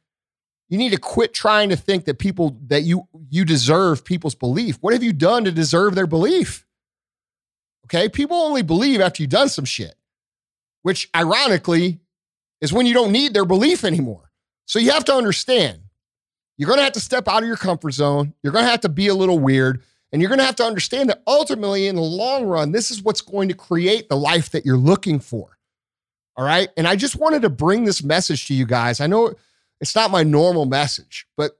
You 0.69 0.79
need 0.79 0.91
to 0.91 0.99
quit 0.99 1.33
trying 1.33 1.69
to 1.69 1.77
think 1.77 2.07
that 2.07 2.19
people 2.19 2.59
that 2.67 2.83
you 2.83 3.07
you 3.31 3.45
deserve 3.45 4.05
people's 4.05 4.35
belief. 4.35 4.79
What 4.81 4.93
have 4.93 5.03
you 5.03 5.13
done 5.13 5.45
to 5.45 5.53
deserve 5.53 5.95
their 5.95 6.07
belief? 6.07 6.67
Okay? 7.85 8.09
People 8.09 8.37
only 8.37 8.63
believe 8.63 9.01
after 9.01 9.23
you've 9.23 9.31
done 9.31 9.49
some 9.49 9.65
shit. 9.65 9.95
Which 10.83 11.09
ironically 11.15 12.01
is 12.61 12.73
when 12.73 12.87
you 12.87 12.95
don't 12.95 13.13
need 13.13 13.35
their 13.35 13.45
belief 13.45 13.85
anymore. 13.85 14.31
So 14.67 14.79
you 14.79 14.91
have 14.93 15.05
to 15.07 15.15
understand 15.15 15.81
you're 16.57 16.69
going 16.69 16.79
to 16.79 16.85
have 16.85 16.93
to 16.95 17.01
step 17.01 17.29
out 17.29 17.43
of 17.43 17.47
your 17.47 17.57
comfort 17.57 17.93
zone. 17.93 18.33
You're 18.43 18.53
going 18.53 18.65
to 18.65 18.71
have 18.71 18.81
to 18.81 18.89
be 18.89 19.09
a 19.09 19.15
little 19.15 19.39
weird. 19.39 19.83
And 20.13 20.23
you're 20.23 20.29
going 20.29 20.39
to 20.39 20.45
have 20.45 20.57
to 20.57 20.65
understand 20.65 21.11
that 21.11 21.23
ultimately, 21.27 21.89
in 21.89 21.97
the 21.97 22.03
long 22.03 22.47
run, 22.47 22.73
this 22.73 22.91
is 22.91 23.03
what's 23.03 23.21
going 23.21 23.49
to 23.49 23.55
create 23.55 24.09
the 24.09 24.17
life 24.17 24.51
that 24.51 24.65
you're 24.65 24.77
looking 24.77 25.19
for. 25.19 25.59
All 26.37 26.45
right. 26.45 26.69
And 26.77 26.87
I 26.87 26.97
just 26.97 27.17
wanted 27.17 27.43
to 27.43 27.51
bring 27.51 27.85
this 27.85 28.03
message 28.03 28.47
to 28.47 28.55
you 28.55 28.67
guys. 28.67 29.01
I 29.01 29.07
know 29.07 29.35
it's 29.80 29.95
not 29.95 30.11
my 30.11 30.23
normal 30.23 30.66
message, 30.66 31.26
but 31.37 31.52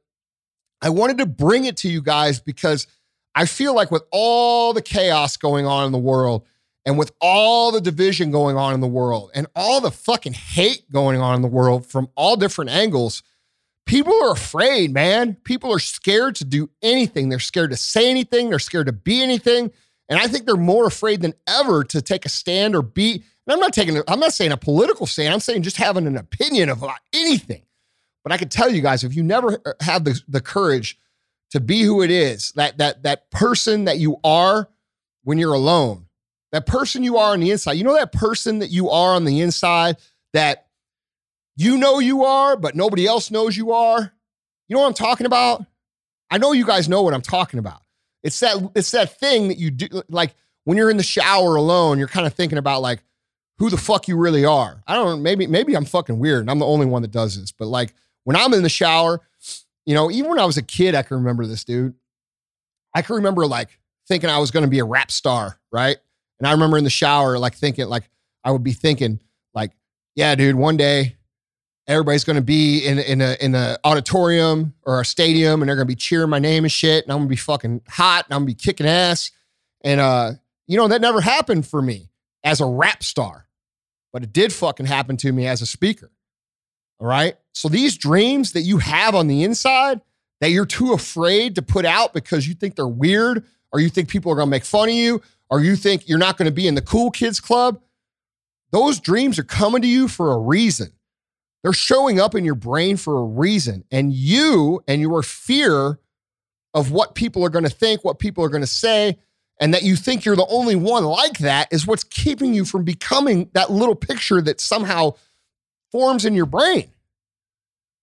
I 0.80 0.90
wanted 0.90 1.18
to 1.18 1.26
bring 1.26 1.64
it 1.64 1.76
to 1.78 1.88
you 1.88 2.02
guys 2.02 2.40
because 2.40 2.87
I 3.35 3.46
feel 3.46 3.75
like 3.75 3.90
with 3.90 4.04
all 4.11 4.73
the 4.73 4.82
chaos 4.82 5.37
going 5.37 5.66
on 5.66 5.87
in 5.87 5.92
the 5.92 5.99
world 5.99 6.46
and 6.85 6.96
with 6.96 7.12
all 7.20 7.73
the 7.73 7.80
division 7.80 8.30
going 8.30 8.56
on 8.56 8.73
in 8.73 8.80
the 8.80 8.87
world 8.87 9.30
and 9.35 9.46
all 9.54 9.80
the 9.80 9.90
fucking 9.90 10.32
hate 10.32 10.90
going 10.90 11.20
on 11.20 11.35
in 11.35 11.42
the 11.42 11.49
world 11.49 11.85
from 11.85 12.08
all 12.14 12.37
different 12.37 12.70
angles, 12.70 13.23
people 13.85 14.14
are 14.23 14.32
afraid, 14.32 14.92
man. 14.92 15.35
People 15.44 15.73
are 15.73 15.78
scared 15.78 16.37
to 16.37 16.44
do 16.44 16.70
anything. 16.82 17.29
They're 17.29 17.38
scared 17.38 17.70
to 17.70 17.76
say 17.76 18.09
anything. 18.09 18.48
They're 18.48 18.59
scared 18.59 18.87
to 18.87 18.92
be 18.92 19.22
anything. 19.22 19.70
And 20.09 20.18
I 20.18 20.29
think 20.29 20.46
they're 20.46 20.57
more 20.57 20.87
afraid 20.87 21.20
than 21.20 21.35
ever 21.46 21.85
to 21.85 22.00
take 22.00 22.24
a 22.24 22.31
stand 22.31 22.74
or 22.74 22.83
be. 22.83 23.22
And 23.46 23.52
I'm 23.52 23.61
not 23.61 23.72
taking, 23.72 24.00
I'm 24.09 24.20
not 24.20 24.33
saying 24.33 24.52
a 24.52 24.57
political 24.57 25.07
stand. 25.07 25.35
I'm 25.35 25.40
saying 25.40 25.62
just 25.62 25.76
having 25.76 26.07
an 26.07 26.16
opinion 26.16 26.68
about 26.68 26.98
anything. 27.12 27.65
But 28.27 28.33
I 28.33 28.39
can 28.39 28.49
tell 28.49 28.69
you 28.69 28.83
guys, 28.83 29.05
if 29.05 29.15
you 29.15 29.23
never 29.23 29.61
uh, 29.65 29.75
have 29.83 30.03
the, 30.03 30.21
the 30.27 30.41
courage 30.41 30.99
to 31.51 31.61
be 31.61 31.83
who 31.83 32.03
it 32.03 32.11
is, 32.11 32.51
that 32.57 32.77
that 32.79 33.05
that 33.05 33.31
person 33.31 33.85
that 33.85 33.99
you 33.99 34.17
are 34.25 34.69
when 35.23 35.39
you're 35.39 35.55
alone, 35.55 36.07
that 36.51 36.67
person 36.67 37.05
you 37.05 37.19
are 37.19 37.35
on 37.35 37.39
the 37.39 37.53
inside, 37.53 37.75
you 37.75 37.85
know 37.85 37.95
that 37.95 38.11
person 38.11 38.59
that 38.59 38.71
you 38.71 38.91
are 38.91 39.15
on 39.15 39.27
the 39.27 39.43
inside 39.43 39.99
that 40.33 40.67
you 41.55 41.77
know 41.77 42.01
you 42.01 42.25
are, 42.25 42.57
but 42.57 42.75
nobody 42.75 43.07
else 43.07 43.31
knows 43.31 43.57
you 43.57 43.71
are. 43.71 44.12
You 44.67 44.75
know 44.75 44.81
what 44.81 44.89
I'm 44.89 44.95
talking 44.95 45.27
about? 45.27 45.65
I 46.29 46.39
know 46.39 46.51
you 46.51 46.67
guys 46.67 46.89
know 46.89 47.03
what 47.03 47.15
I'm 47.15 47.23
talking 47.23 47.61
about. 47.61 47.81
It's 48.25 48.41
that 48.41 48.73
it's 48.75 48.91
that 48.91 49.21
thing 49.21 49.47
that 49.47 49.59
you 49.59 49.71
do 49.71 50.03
like 50.09 50.35
when 50.65 50.77
you're 50.77 50.91
in 50.91 50.97
the 50.97 51.05
shower 51.05 51.55
alone, 51.55 52.01
you're 52.01 52.09
kind 52.09 52.27
of 52.27 52.35
thinking 52.35 52.59
about 52.59 52.83
like 52.83 53.05
who 53.59 53.71
the 53.71 53.77
fuck 53.77 54.09
you 54.09 54.17
really 54.17 54.45
are. 54.45 54.83
I 54.85 54.95
don't 54.95 55.07
know, 55.07 55.17
maybe 55.17 55.47
maybe 55.47 55.77
I'm 55.77 55.85
fucking 55.85 56.19
weird 56.19 56.41
and 56.41 56.51
I'm 56.51 56.59
the 56.59 56.67
only 56.67 56.87
one 56.87 57.03
that 57.03 57.12
does 57.12 57.41
this, 57.41 57.53
but 57.53 57.69
like 57.69 57.95
when 58.27 58.35
I'm 58.35 58.53
in 58.55 58.65
the 58.65 58.69
shower, 58.69 59.21
you 59.85 59.95
know, 59.95 60.11
even 60.11 60.29
when 60.29 60.41
I 60.41 60.45
was 60.45 60.57
a 60.57 60.62
kid, 60.62 60.97
I 60.97 61.03
can 61.03 61.19
remember 61.19 61.47
this 61.47 61.62
dude. 61.62 61.95
I 62.93 63.03
can 63.03 63.15
remember 63.15 63.47
like 63.47 63.79
thinking 64.09 64.29
I 64.29 64.39
was 64.39 64.51
going 64.51 64.65
to 64.65 64.71
be 64.71 64.81
a 64.81 64.85
rap 64.85 65.12
star, 65.12 65.61
right? 65.71 65.97
And 66.41 66.49
I 66.49 66.51
remember 66.51 66.77
in 66.77 66.83
the 66.83 66.91
shower 66.91 67.39
like 67.39 67.55
thinking 67.55 67.87
like 67.87 68.11
I 68.43 68.51
would 68.51 68.65
be 68.65 68.73
thinking 68.73 69.21
like, 69.55 69.71
yeah, 70.17 70.35
dude, 70.35 70.57
one 70.57 70.77
day 70.77 71.17
everybody's 71.87 72.25
going 72.25 72.35
to 72.35 72.43
be 72.43 72.85
in 72.85 72.99
in 72.99 73.21
a 73.21 73.37
in 73.41 73.55
a 73.55 73.79
auditorium 73.85 74.75
or 74.83 75.01
a 75.01 75.05
stadium 75.05 75.62
and 75.62 75.69
they're 75.69 75.77
going 75.77 75.87
to 75.87 75.93
be 75.93 75.95
cheering 75.95 76.29
my 76.29 76.41
name 76.41 76.65
and 76.65 76.73
shit 76.73 77.05
and 77.05 77.12
I'm 77.12 77.19
going 77.19 77.29
to 77.29 77.33
be 77.33 77.37
fucking 77.37 77.83
hot 77.89 78.25
and 78.27 78.35
I'm 78.35 78.41
going 78.41 78.49
to 78.49 78.57
be 78.57 78.61
kicking 78.61 78.87
ass 78.87 79.31
and 79.85 80.01
uh 80.01 80.33
you 80.67 80.77
know 80.77 80.89
that 80.89 81.01
never 81.01 81.21
happened 81.21 81.65
for 81.65 81.81
me 81.81 82.11
as 82.43 82.61
a 82.61 82.67
rap 82.67 83.05
star 83.05 83.47
but 84.12 84.25
it 84.25 84.33
did 84.33 84.53
fucking 84.53 84.87
happen 84.87 85.17
to 85.19 85.31
me 85.31 85.47
as 85.47 85.62
a 85.62 85.67
speaker 85.67 86.11
all 87.00 87.06
right 87.06 87.37
so 87.52 87.68
these 87.68 87.96
dreams 87.96 88.52
that 88.52 88.62
you 88.62 88.78
have 88.78 89.14
on 89.14 89.26
the 89.26 89.42
inside 89.42 90.00
that 90.40 90.50
you're 90.50 90.66
too 90.66 90.92
afraid 90.92 91.54
to 91.54 91.62
put 91.62 91.85
out 91.85 92.12
because 92.12 92.46
you 92.46 92.54
think 92.54 92.76
they're 92.76 92.87
weird 92.87 93.44
or 93.72 93.80
you 93.80 93.88
think 93.88 94.09
people 94.09 94.30
are 94.30 94.37
going 94.37 94.46
to 94.46 94.50
make 94.50 94.64
fun 94.64 94.88
of 94.88 94.94
you 94.94 95.20
or 95.50 95.61
you 95.61 95.76
think 95.76 96.09
you're 96.09 96.18
not 96.18 96.37
going 96.37 96.46
to 96.46 96.54
be 96.54 96.66
in 96.66 96.74
the 96.74 96.82
cool 96.82 97.11
kids 97.11 97.40
club 97.40 97.80
those 98.72 99.00
dreams 99.00 99.38
are 99.38 99.44
coming 99.44 99.82
to 99.82 99.88
you 99.88 100.09
for 100.09 100.32
a 100.32 100.38
reason 100.38 100.92
they're 101.66 101.72
showing 101.72 102.20
up 102.20 102.37
in 102.37 102.44
your 102.44 102.54
brain 102.54 102.96
for 102.96 103.18
a 103.18 103.24
reason. 103.24 103.82
And 103.90 104.12
you 104.12 104.85
and 104.87 105.00
your 105.00 105.20
fear 105.24 105.98
of 106.74 106.92
what 106.92 107.16
people 107.16 107.44
are 107.44 107.48
going 107.48 107.64
to 107.64 107.68
think, 107.68 108.04
what 108.04 108.20
people 108.20 108.44
are 108.44 108.48
going 108.48 108.62
to 108.62 108.68
say, 108.68 109.18
and 109.59 109.74
that 109.74 109.82
you 109.82 109.96
think 109.96 110.24
you're 110.24 110.37
the 110.37 110.46
only 110.46 110.76
one 110.76 111.02
like 111.04 111.38
that 111.38 111.66
is 111.72 111.85
what's 111.85 112.04
keeping 112.04 112.54
you 112.54 112.64
from 112.64 112.85
becoming 112.85 113.50
that 113.54 113.72
little 113.72 113.96
picture 113.96 114.40
that 114.42 114.61
somehow 114.61 115.14
forms 115.92 116.25
in 116.25 116.35
your 116.35 116.46
brain. 116.46 116.90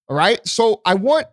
All 0.08 0.16
right. 0.16 0.46
So 0.48 0.82
I 0.86 0.96
want, 0.96 1.28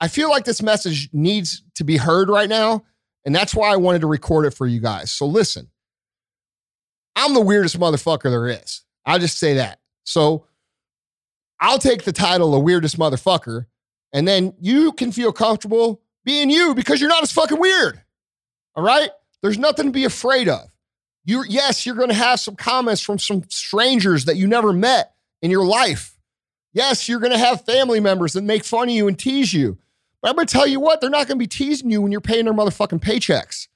I 0.00 0.08
feel 0.08 0.30
like 0.30 0.44
this 0.44 0.62
message 0.62 1.08
needs 1.12 1.62
to 1.76 1.84
be 1.84 1.96
heard 1.96 2.28
right 2.28 2.48
now. 2.48 2.84
And 3.24 3.34
that's 3.34 3.54
why 3.54 3.72
I 3.72 3.76
wanted 3.76 4.02
to 4.02 4.06
record 4.06 4.46
it 4.46 4.54
for 4.54 4.66
you 4.66 4.80
guys. 4.80 5.10
So 5.10 5.26
listen, 5.26 5.68
I'm 7.16 7.34
the 7.34 7.40
weirdest 7.40 7.78
motherfucker 7.78 8.24
there 8.24 8.46
is. 8.46 8.82
I'll 9.04 9.18
just 9.18 9.38
say 9.38 9.54
that. 9.54 9.80
So 10.04 10.46
I'll 11.60 11.78
take 11.78 12.04
the 12.04 12.12
title 12.12 12.54
of 12.54 12.62
weirdest 12.62 12.98
motherfucker, 12.98 13.66
and 14.12 14.28
then 14.28 14.54
you 14.60 14.92
can 14.92 15.10
feel 15.10 15.32
comfortable 15.32 16.02
being 16.24 16.50
you 16.50 16.74
because 16.74 17.00
you're 17.00 17.08
not 17.08 17.22
as 17.22 17.32
fucking 17.32 17.58
weird. 17.58 18.00
All 18.74 18.84
right? 18.84 19.10
There's 19.42 19.58
nothing 19.58 19.86
to 19.86 19.92
be 19.92 20.04
afraid 20.04 20.48
of. 20.48 20.68
You 21.24 21.44
yes, 21.48 21.84
you're 21.84 21.96
going 21.96 22.10
to 22.10 22.14
have 22.14 22.38
some 22.38 22.54
comments 22.54 23.00
from 23.00 23.18
some 23.18 23.42
strangers 23.48 24.26
that 24.26 24.36
you 24.36 24.46
never 24.46 24.72
met 24.72 25.15
in 25.46 25.50
your 25.50 25.64
life. 25.64 26.18
Yes, 26.72 27.08
you're 27.08 27.20
going 27.20 27.32
to 27.32 27.38
have 27.38 27.64
family 27.64 28.00
members 28.00 28.34
that 28.34 28.42
make 28.42 28.64
fun 28.64 28.88
of 28.88 28.94
you 28.94 29.08
and 29.08 29.18
tease 29.18 29.54
you. 29.54 29.78
But 30.20 30.28
I'm 30.28 30.34
going 30.34 30.46
to 30.46 30.52
tell 30.52 30.66
you 30.66 30.80
what, 30.80 31.00
they're 31.00 31.08
not 31.08 31.28
going 31.28 31.38
to 31.38 31.42
be 31.42 31.46
teasing 31.46 31.88
you 31.88 32.02
when 32.02 32.12
you're 32.12 32.20
paying 32.20 32.44
their 32.46 32.52
motherfucking 32.52 33.00
paychecks. 33.00 33.68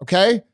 Okay? 0.00 0.44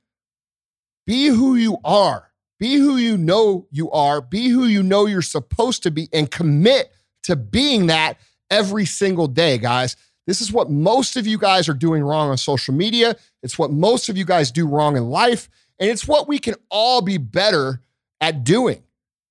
Be 1.06 1.26
who 1.26 1.56
you 1.56 1.76
are. 1.84 2.30
Be 2.58 2.76
who 2.76 2.96
you 2.96 3.16
know 3.16 3.66
you 3.70 3.90
are, 3.90 4.20
be 4.20 4.48
who 4.48 4.64
you 4.64 4.82
know 4.82 5.06
you're 5.06 5.22
supposed 5.22 5.82
to 5.84 5.90
be, 5.90 6.08
and 6.12 6.30
commit 6.30 6.92
to 7.22 7.36
being 7.36 7.86
that 7.86 8.18
every 8.50 8.84
single 8.86 9.26
day, 9.26 9.58
guys. 9.58 9.96
This 10.26 10.40
is 10.40 10.52
what 10.52 10.70
most 10.70 11.16
of 11.16 11.26
you 11.26 11.38
guys 11.38 11.68
are 11.68 11.74
doing 11.74 12.02
wrong 12.02 12.30
on 12.30 12.36
social 12.38 12.74
media. 12.74 13.16
It's 13.42 13.58
what 13.58 13.70
most 13.70 14.08
of 14.08 14.16
you 14.16 14.24
guys 14.24 14.50
do 14.50 14.66
wrong 14.66 14.96
in 14.96 15.08
life. 15.08 15.48
And 15.78 15.88
it's 15.90 16.06
what 16.06 16.28
we 16.28 16.38
can 16.38 16.54
all 16.70 17.00
be 17.00 17.16
better 17.16 17.80
at 18.20 18.44
doing, 18.44 18.82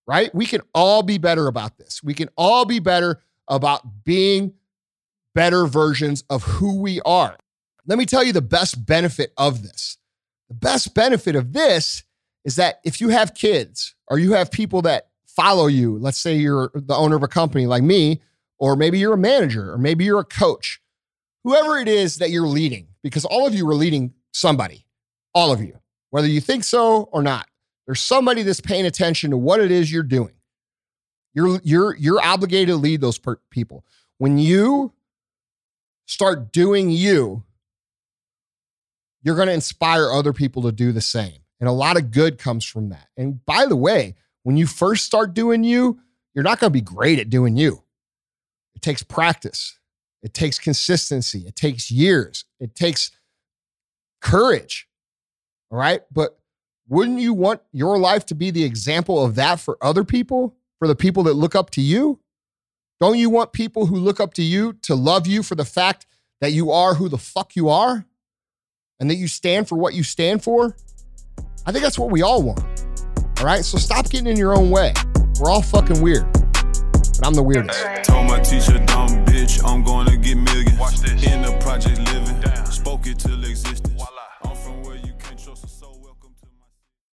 right? 0.10 0.34
We 0.34 0.48
can 0.48 0.62
all 0.74 1.04
be 1.04 1.20
better 1.20 1.46
about 1.46 1.78
this. 1.78 2.02
We 2.04 2.16
can 2.16 2.30
all 2.36 2.66
be 2.66 2.80
better 2.80 3.22
about 3.48 4.04
being 4.06 4.56
better 5.36 5.68
versions 5.68 6.24
of 6.32 6.42
who 6.42 6.82
we 6.82 7.00
are. 7.02 7.38
Let 7.86 8.00
me 8.00 8.08
tell 8.08 8.24
you 8.24 8.34
the 8.34 8.42
best 8.42 8.84
benefit 8.88 9.34
of 9.38 9.62
this. 9.62 10.00
The 10.48 10.56
best 10.56 10.96
benefit 10.96 11.36
of 11.36 11.54
this 11.54 12.02
is 12.44 12.56
that 12.56 12.80
if 12.84 13.00
you 13.00 13.10
have 13.10 13.36
kids 13.36 13.94
or 14.08 14.18
you 14.18 14.34
have 14.34 14.50
people 14.50 14.82
that 14.82 15.10
follow 15.28 15.68
you, 15.68 16.00
let's 16.00 16.18
say 16.18 16.36
you're 16.36 16.72
the 16.74 16.96
owner 16.96 17.16
of 17.16 17.22
a 17.22 17.28
company 17.28 17.68
like 17.68 17.84
me, 17.84 18.20
or 18.58 18.76
maybe 18.76 18.98
you're 18.98 19.14
a 19.14 19.18
manager, 19.18 19.72
or 19.72 19.78
maybe 19.78 20.06
you're 20.06 20.20
a 20.20 20.26
coach, 20.26 20.82
whoever 21.44 21.78
it 21.78 21.88
is 21.88 22.18
that 22.18 22.32
you're 22.32 22.48
leading, 22.48 22.88
because 23.04 23.26
all 23.26 23.46
of 23.46 23.54
you 23.54 23.70
are 23.70 23.76
leading 23.76 24.14
somebody, 24.34 24.88
all 25.36 25.52
of 25.52 25.62
you, 25.62 25.80
whether 26.10 26.28
you 26.28 26.42
think 26.42 26.64
so 26.64 27.04
or 27.12 27.22
not. 27.22 27.48
There's 27.90 28.02
somebody 28.02 28.44
that's 28.44 28.62
paying 28.62 28.86
attention 28.86 29.32
to 29.32 29.38
what 29.38 29.60
it 29.60 29.72
is 29.72 29.92
you're 29.92 30.04
doing. 30.04 30.36
You're 31.34 31.60
you're 31.64 31.98
you're 31.98 32.22
obligated 32.22 32.68
to 32.68 32.76
lead 32.76 33.02
those 33.02 33.18
per- 33.18 33.40
people. 33.50 33.84
When 34.20 34.38
you 34.38 34.94
start 36.06 36.52
doing 36.52 36.92
you, 36.92 37.46
you're 39.24 39.36
going 39.36 39.48
to 39.48 39.56
inspire 39.56 40.12
other 40.12 40.34
people 40.34 40.62
to 40.62 40.72
do 40.72 40.92
the 40.92 41.02
same. 41.02 41.40
And 41.60 41.68
a 41.68 41.72
lot 41.72 41.98
of 41.98 42.12
good 42.12 42.38
comes 42.38 42.64
from 42.64 42.90
that. 42.90 43.08
And 43.18 43.44
by 43.48 43.66
the 43.66 43.76
way, 43.76 44.14
when 44.44 44.56
you 44.56 44.68
first 44.68 45.04
start 45.04 45.34
doing 45.34 45.64
you, 45.64 46.00
you're 46.36 46.44
not 46.44 46.60
going 46.60 46.72
to 46.72 46.80
be 46.80 46.82
great 46.82 47.18
at 47.18 47.32
doing 47.32 47.58
you. 47.58 47.82
It 48.76 48.84
takes 48.84 49.02
practice, 49.02 49.80
it 50.22 50.36
takes 50.36 50.60
consistency, 50.60 51.40
it 51.48 51.56
takes 51.56 51.90
years, 51.90 52.46
it 52.60 52.76
takes 52.76 53.10
courage. 54.22 54.88
All 55.72 55.80
right. 55.80 56.02
But 56.12 56.39
wouldn't 56.90 57.20
you 57.20 57.34
want 57.34 57.62
your 57.72 58.00
life 58.00 58.26
to 58.28 58.36
be 58.36 58.50
the 58.50 58.64
example 58.64 59.24
of 59.24 59.36
that 59.36 59.60
for 59.60 59.78
other 59.82 60.04
people, 60.04 60.56
for 60.80 60.88
the 60.88 60.96
people 60.96 61.24
that 61.24 61.34
look 61.34 61.56
up 61.56 61.70
to 61.72 61.82
you? 61.82 62.20
Don't 63.00 63.18
you 63.18 63.30
want 63.30 63.54
people 63.54 63.86
who 63.86 63.96
look 63.96 64.20
up 64.20 64.34
to 64.34 64.42
you 64.42 64.74
to 64.82 64.96
love 64.96 65.28
you 65.28 65.44
for 65.44 65.56
the 65.56 65.66
fact 65.66 66.08
that 66.42 66.52
you 66.52 66.72
are 66.72 66.96
who 66.96 67.08
the 67.08 67.18
fuck 67.18 67.56
you 67.56 67.70
are 67.70 68.06
and 69.00 69.10
that 69.10 69.16
you 69.16 69.28
stand 69.28 69.70
for 69.70 69.78
what 69.78 69.94
you 69.94 70.04
stand 70.04 70.44
for? 70.44 70.76
I 71.66 71.72
think 71.72 71.84
that's 71.84 72.00
what 72.00 72.10
we 72.10 72.24
all 72.24 72.42
want. 72.42 72.60
All 73.40 73.46
right, 73.46 73.64
so 73.64 73.78
stop 73.78 74.10
getting 74.10 74.28
in 74.28 74.36
your 74.36 74.58
own 74.58 74.72
way. 74.72 74.94
We're 75.40 75.50
all 75.50 75.62
fucking 75.62 76.02
weird, 76.02 76.30
but 76.34 77.22
I'm 77.24 77.36
the 77.36 77.44
weirdest. 77.44 77.80
Told 78.04 78.28
my 78.28 78.40
teacher, 78.40 78.80
dumb 78.86 79.26
bitch, 79.26 79.64
I'm 79.64 79.84
gonna 79.84 80.18
get 80.18 80.36
millions. 80.36 80.78
Watch 80.80 81.00
this. 81.00 81.24
In 81.24 81.44
the 81.44 81.56
project 81.62 82.00
living, 82.00 82.42
Damn. 82.42 82.66
spoke 82.66 83.06
it 83.06 83.20
till 83.20 83.42
existence. 83.46 83.89